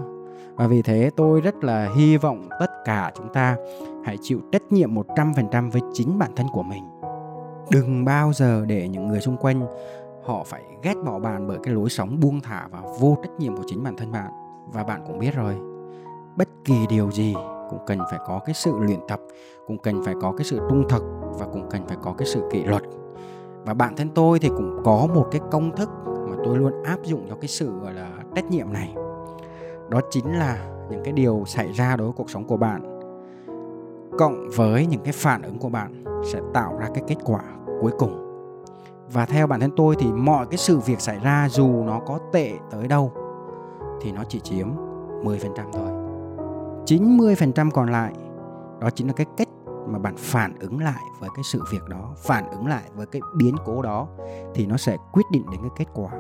Và 0.55 0.67
vì 0.67 0.83
thế 0.83 1.11
tôi 1.17 1.41
rất 1.41 1.65
là 1.65 1.89
hy 1.97 2.17
vọng 2.17 2.49
tất 2.61 2.71
cả 2.85 3.13
chúng 3.15 3.33
ta 3.33 3.57
hãy 4.05 4.17
chịu 4.21 4.41
trách 4.53 4.63
nhiệm 4.71 4.95
100% 4.95 5.71
với 5.71 5.83
chính 5.93 6.19
bản 6.19 6.31
thân 6.37 6.47
của 6.53 6.63
mình. 6.63 6.85
Đừng 7.71 8.05
bao 8.05 8.33
giờ 8.33 8.65
để 8.67 8.89
những 8.89 9.09
người 9.09 9.21
xung 9.21 9.37
quanh 9.37 9.67
họ 10.25 10.45
phải 10.45 10.63
ghét 10.83 10.95
bỏ 11.07 11.19
bạn 11.19 11.47
bởi 11.49 11.59
cái 11.63 11.75
lối 11.75 11.91
sống 11.91 12.21
buông 12.21 12.41
thả 12.41 12.69
và 12.71 12.81
vô 13.01 13.17
trách 13.23 13.33
nhiệm 13.39 13.57
của 13.57 13.63
chính 13.67 13.83
bản 13.83 13.97
thân 13.97 14.13
bạn. 14.13 14.31
Và 14.73 14.85
bạn 14.85 15.05
cũng 15.07 15.19
biết 15.19 15.35
rồi, 15.35 15.55
bất 16.41 16.49
kỳ 16.65 16.87
điều 16.87 17.11
gì 17.11 17.35
cũng 17.71 17.79
cần 17.87 17.99
phải 18.11 18.19
có 18.27 18.41
cái 18.47 18.55
sự 18.55 18.79
luyện 18.79 19.01
tập, 19.09 19.21
cũng 19.67 19.79
cần 19.79 20.03
phải 20.05 20.15
có 20.23 20.33
cái 20.33 20.45
sự 20.45 20.61
trung 20.71 20.89
thực 20.89 21.03
và 21.39 21.47
cũng 21.47 21.69
cần 21.71 21.87
phải 21.87 21.97
có 22.03 22.15
cái 22.19 22.27
sự 22.27 22.43
kỷ 22.51 22.65
luật. 22.65 22.83
Và 23.65 23.75
bản 23.75 23.97
thân 23.97 24.09
tôi 24.15 24.39
thì 24.39 24.49
cũng 24.49 24.83
có 24.85 25.07
một 25.15 25.29
cái 25.31 25.41
công 25.51 25.77
thức 25.77 25.91
mà 26.07 26.37
tôi 26.45 26.59
luôn 26.59 26.83
áp 26.83 26.99
dụng 27.05 27.27
cho 27.29 27.37
cái 27.41 27.49
sự 27.49 27.73
gọi 27.83 27.95
là 27.95 28.09
trách 28.35 28.51
nhiệm 28.51 28.73
này. 28.73 28.95
Đó 29.89 30.01
chính 30.11 30.39
là 30.39 30.71
những 30.91 31.01
cái 31.05 31.13
điều 31.13 31.43
xảy 31.47 31.73
ra 31.73 31.97
đối 31.97 32.07
với 32.07 32.15
cuộc 32.17 32.31
sống 32.31 32.45
của 32.45 32.57
bạn 32.57 33.01
cộng 34.19 34.49
với 34.57 34.87
những 34.87 35.03
cái 35.05 35.13
phản 35.13 35.43
ứng 35.43 35.59
của 35.59 35.69
bạn 35.69 36.05
sẽ 36.25 36.41
tạo 36.55 36.77
ra 36.79 36.89
cái 36.95 37.05
kết 37.07 37.17
quả 37.25 37.43
cuối 37.81 37.93
cùng. 37.99 38.45
Và 39.13 39.27
theo 39.27 39.47
bản 39.47 39.61
thân 39.61 39.71
tôi 39.77 39.97
thì 39.99 40.13
mọi 40.13 40.47
cái 40.47 40.59
sự 40.59 40.79
việc 40.79 41.01
xảy 41.01 41.19
ra 41.19 41.49
dù 41.51 41.69
nó 41.69 42.01
có 42.07 42.19
tệ 42.33 42.53
tới 42.71 42.89
đâu 42.89 43.13
thì 44.01 44.13
nó 44.13 44.25
chỉ 44.29 44.41
chiếm 44.41 44.69
10% 45.23 45.39
thôi. 45.73 46.00
90% 46.91 47.71
còn 47.71 47.91
lại. 47.91 48.13
Đó 48.81 48.91
chính 48.95 49.07
là 49.07 49.13
cái 49.13 49.27
cách 49.37 49.49
mà 49.89 49.99
bạn 49.99 50.15
phản 50.17 50.59
ứng 50.59 50.79
lại 50.79 51.03
với 51.21 51.31
cái 51.37 51.43
sự 51.45 51.65
việc 51.71 51.89
đó, 51.89 52.15
phản 52.17 52.51
ứng 52.51 52.67
lại 52.67 52.83
với 52.95 53.07
cái 53.07 53.23
biến 53.37 53.57
cố 53.65 53.83
đó 53.83 54.09
thì 54.55 54.67
nó 54.67 54.77
sẽ 54.77 54.97
quyết 55.13 55.23
định 55.33 55.45
đến 55.51 55.61
cái 55.61 55.71
kết 55.77 55.87
quả. 55.95 56.11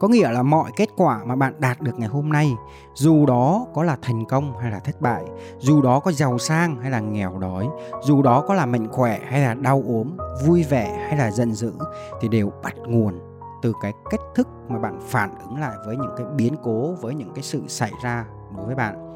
Có 0.00 0.08
nghĩa 0.08 0.32
là 0.32 0.42
mọi 0.42 0.70
kết 0.76 0.88
quả 0.96 1.24
mà 1.24 1.36
bạn 1.36 1.54
đạt 1.58 1.80
được 1.80 1.98
ngày 1.98 2.08
hôm 2.08 2.28
nay, 2.28 2.56
dù 2.94 3.26
đó 3.26 3.66
có 3.74 3.82
là 3.82 3.96
thành 4.02 4.24
công 4.24 4.58
hay 4.58 4.70
là 4.70 4.78
thất 4.78 5.00
bại, 5.00 5.24
dù 5.58 5.82
đó 5.82 6.00
có 6.00 6.12
giàu 6.12 6.38
sang 6.38 6.76
hay 6.80 6.90
là 6.90 7.00
nghèo 7.00 7.38
đói, 7.38 7.68
dù 8.02 8.22
đó 8.22 8.44
có 8.48 8.54
là 8.54 8.66
mạnh 8.66 8.88
khỏe 8.92 9.20
hay 9.26 9.40
là 9.40 9.54
đau 9.54 9.82
ốm, 9.86 10.16
vui 10.46 10.64
vẻ 10.64 11.06
hay 11.08 11.18
là 11.18 11.30
giận 11.30 11.54
dữ 11.54 11.72
thì 12.20 12.28
đều 12.28 12.52
bắt 12.62 12.74
nguồn 12.86 13.20
từ 13.62 13.72
cái 13.82 13.92
cách 14.10 14.20
thức 14.34 14.48
mà 14.68 14.78
bạn 14.78 15.00
phản 15.02 15.30
ứng 15.38 15.60
lại 15.60 15.76
với 15.86 15.96
những 15.96 16.14
cái 16.16 16.26
biến 16.36 16.56
cố, 16.62 16.92
với 16.92 17.14
những 17.14 17.32
cái 17.34 17.42
sự 17.42 17.62
xảy 17.68 17.92
ra 18.02 18.24
đối 18.56 18.66
với 18.66 18.74
bạn 18.74 19.09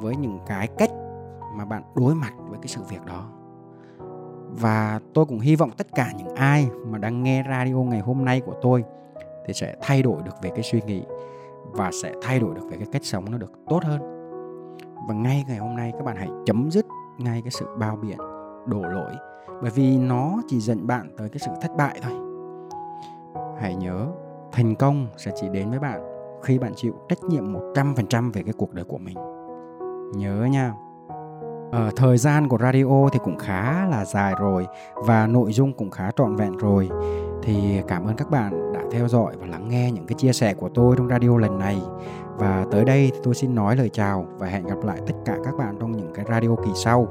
với 0.00 0.16
những 0.16 0.38
cái 0.46 0.66
cách 0.66 0.90
mà 1.54 1.64
bạn 1.64 1.82
đối 1.94 2.14
mặt 2.14 2.32
với 2.48 2.58
cái 2.58 2.68
sự 2.68 2.82
việc 2.88 3.04
đó. 3.06 3.30
Và 4.50 5.00
tôi 5.14 5.24
cũng 5.24 5.40
hy 5.40 5.56
vọng 5.56 5.70
tất 5.76 5.86
cả 5.94 6.12
những 6.18 6.34
ai 6.34 6.68
mà 6.86 6.98
đang 6.98 7.22
nghe 7.22 7.44
radio 7.48 7.76
ngày 7.76 8.00
hôm 8.00 8.24
nay 8.24 8.40
của 8.40 8.54
tôi 8.62 8.84
thì 9.46 9.52
sẽ 9.52 9.76
thay 9.80 10.02
đổi 10.02 10.22
được 10.24 10.34
về 10.42 10.50
cái 10.50 10.62
suy 10.62 10.80
nghĩ 10.86 11.02
và 11.64 11.90
sẽ 12.02 12.12
thay 12.22 12.40
đổi 12.40 12.54
được 12.54 12.64
về 12.70 12.76
cái 12.76 12.86
cách 12.92 13.04
sống 13.04 13.30
nó 13.30 13.38
được 13.38 13.52
tốt 13.68 13.84
hơn. 13.84 14.00
Và 15.08 15.14
ngay 15.14 15.44
ngày 15.48 15.58
hôm 15.58 15.76
nay 15.76 15.92
các 15.92 16.04
bạn 16.04 16.16
hãy 16.16 16.28
chấm 16.46 16.70
dứt 16.70 16.86
ngay 17.18 17.42
cái 17.42 17.50
sự 17.50 17.66
bao 17.78 17.96
biện, 17.96 18.18
đổ 18.66 18.82
lỗi, 18.82 19.12
bởi 19.62 19.70
vì 19.70 19.98
nó 19.98 20.42
chỉ 20.48 20.60
dẫn 20.60 20.86
bạn 20.86 21.10
tới 21.16 21.28
cái 21.28 21.38
sự 21.38 21.50
thất 21.62 21.76
bại 21.76 22.00
thôi. 22.02 22.12
Hãy 23.60 23.74
nhớ, 23.74 24.06
thành 24.52 24.74
công 24.74 25.06
sẽ 25.16 25.32
chỉ 25.34 25.48
đến 25.48 25.70
với 25.70 25.78
bạn 25.78 26.00
khi 26.42 26.58
bạn 26.58 26.72
chịu 26.76 26.94
trách 27.08 27.24
nhiệm 27.24 27.52
100% 27.52 28.32
về 28.32 28.42
cái 28.42 28.54
cuộc 28.58 28.72
đời 28.74 28.84
của 28.84 28.98
mình 28.98 29.35
nhớ 30.14 30.46
nha. 30.50 30.72
Ở 31.72 31.84
ờ, 31.84 31.90
thời 31.96 32.18
gian 32.18 32.48
của 32.48 32.58
radio 32.58 33.08
thì 33.12 33.18
cũng 33.24 33.38
khá 33.38 33.86
là 33.86 34.04
dài 34.04 34.34
rồi 34.38 34.66
và 34.94 35.26
nội 35.26 35.52
dung 35.52 35.72
cũng 35.72 35.90
khá 35.90 36.10
trọn 36.16 36.36
vẹn 36.36 36.56
rồi. 36.56 36.88
Thì 37.42 37.82
cảm 37.88 38.04
ơn 38.04 38.16
các 38.16 38.30
bạn 38.30 38.72
đã 38.72 38.80
theo 38.90 39.08
dõi 39.08 39.36
và 39.40 39.46
lắng 39.46 39.68
nghe 39.68 39.90
những 39.92 40.06
cái 40.06 40.14
chia 40.18 40.32
sẻ 40.32 40.54
của 40.54 40.68
tôi 40.68 40.96
trong 40.96 41.08
radio 41.08 41.38
lần 41.38 41.58
này. 41.58 41.82
Và 42.36 42.66
tới 42.70 42.84
đây 42.84 43.10
thì 43.14 43.20
tôi 43.22 43.34
xin 43.34 43.54
nói 43.54 43.76
lời 43.76 43.88
chào 43.88 44.26
và 44.38 44.46
hẹn 44.46 44.66
gặp 44.66 44.84
lại 44.84 44.98
tất 45.06 45.14
cả 45.24 45.36
các 45.44 45.54
bạn 45.58 45.76
trong 45.80 45.92
những 45.92 46.12
cái 46.14 46.24
radio 46.28 46.56
kỳ 46.64 46.70
sau 46.74 47.08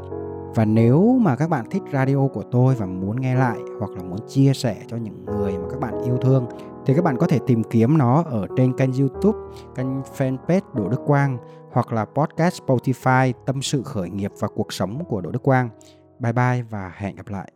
và 0.56 0.66
nếu 0.66 1.18
mà 1.22 1.36
các 1.36 1.50
bạn 1.50 1.66
thích 1.70 1.84
radio 1.94 2.28
của 2.28 2.44
tôi 2.52 2.76
và 2.76 2.86
muốn 2.86 3.22
nghe 3.22 3.36
lại 3.36 3.60
hoặc 3.80 3.92
là 3.92 4.04
muốn 4.04 4.20
chia 4.28 4.54
sẻ 4.54 4.78
cho 4.88 4.98
những 4.98 5.26
người 5.26 5.58
mà 5.58 5.70
các 5.72 5.80
bạn 5.80 6.04
yêu 6.04 6.18
thương 6.18 6.48
thì 6.86 6.94
các 6.94 7.04
bạn 7.04 7.18
có 7.18 7.28
thể 7.28 7.40
tìm 7.48 7.64
kiếm 7.64 7.98
nó 7.98 8.24
ở 8.24 8.48
trên 8.58 8.74
kênh 8.78 8.94
YouTube, 8.94 9.40
kênh 9.76 10.02
fanpage 10.02 10.62
Đỗ 10.74 10.90
Đức 10.90 11.02
Quang 11.06 11.38
hoặc 11.72 11.94
là 11.94 12.06
podcast 12.06 12.62
Spotify 12.62 13.34
Tâm 13.46 13.62
sự 13.62 13.84
khởi 13.84 14.10
nghiệp 14.10 14.32
và 14.40 14.48
cuộc 14.48 14.74
sống 14.74 15.06
của 15.06 15.22
Đỗ 15.22 15.32
Đức 15.32 15.44
Quang. 15.44 15.70
Bye 16.20 16.34
bye 16.34 16.64
và 16.70 16.94
hẹn 16.98 17.16
gặp 17.16 17.28
lại. 17.30 17.52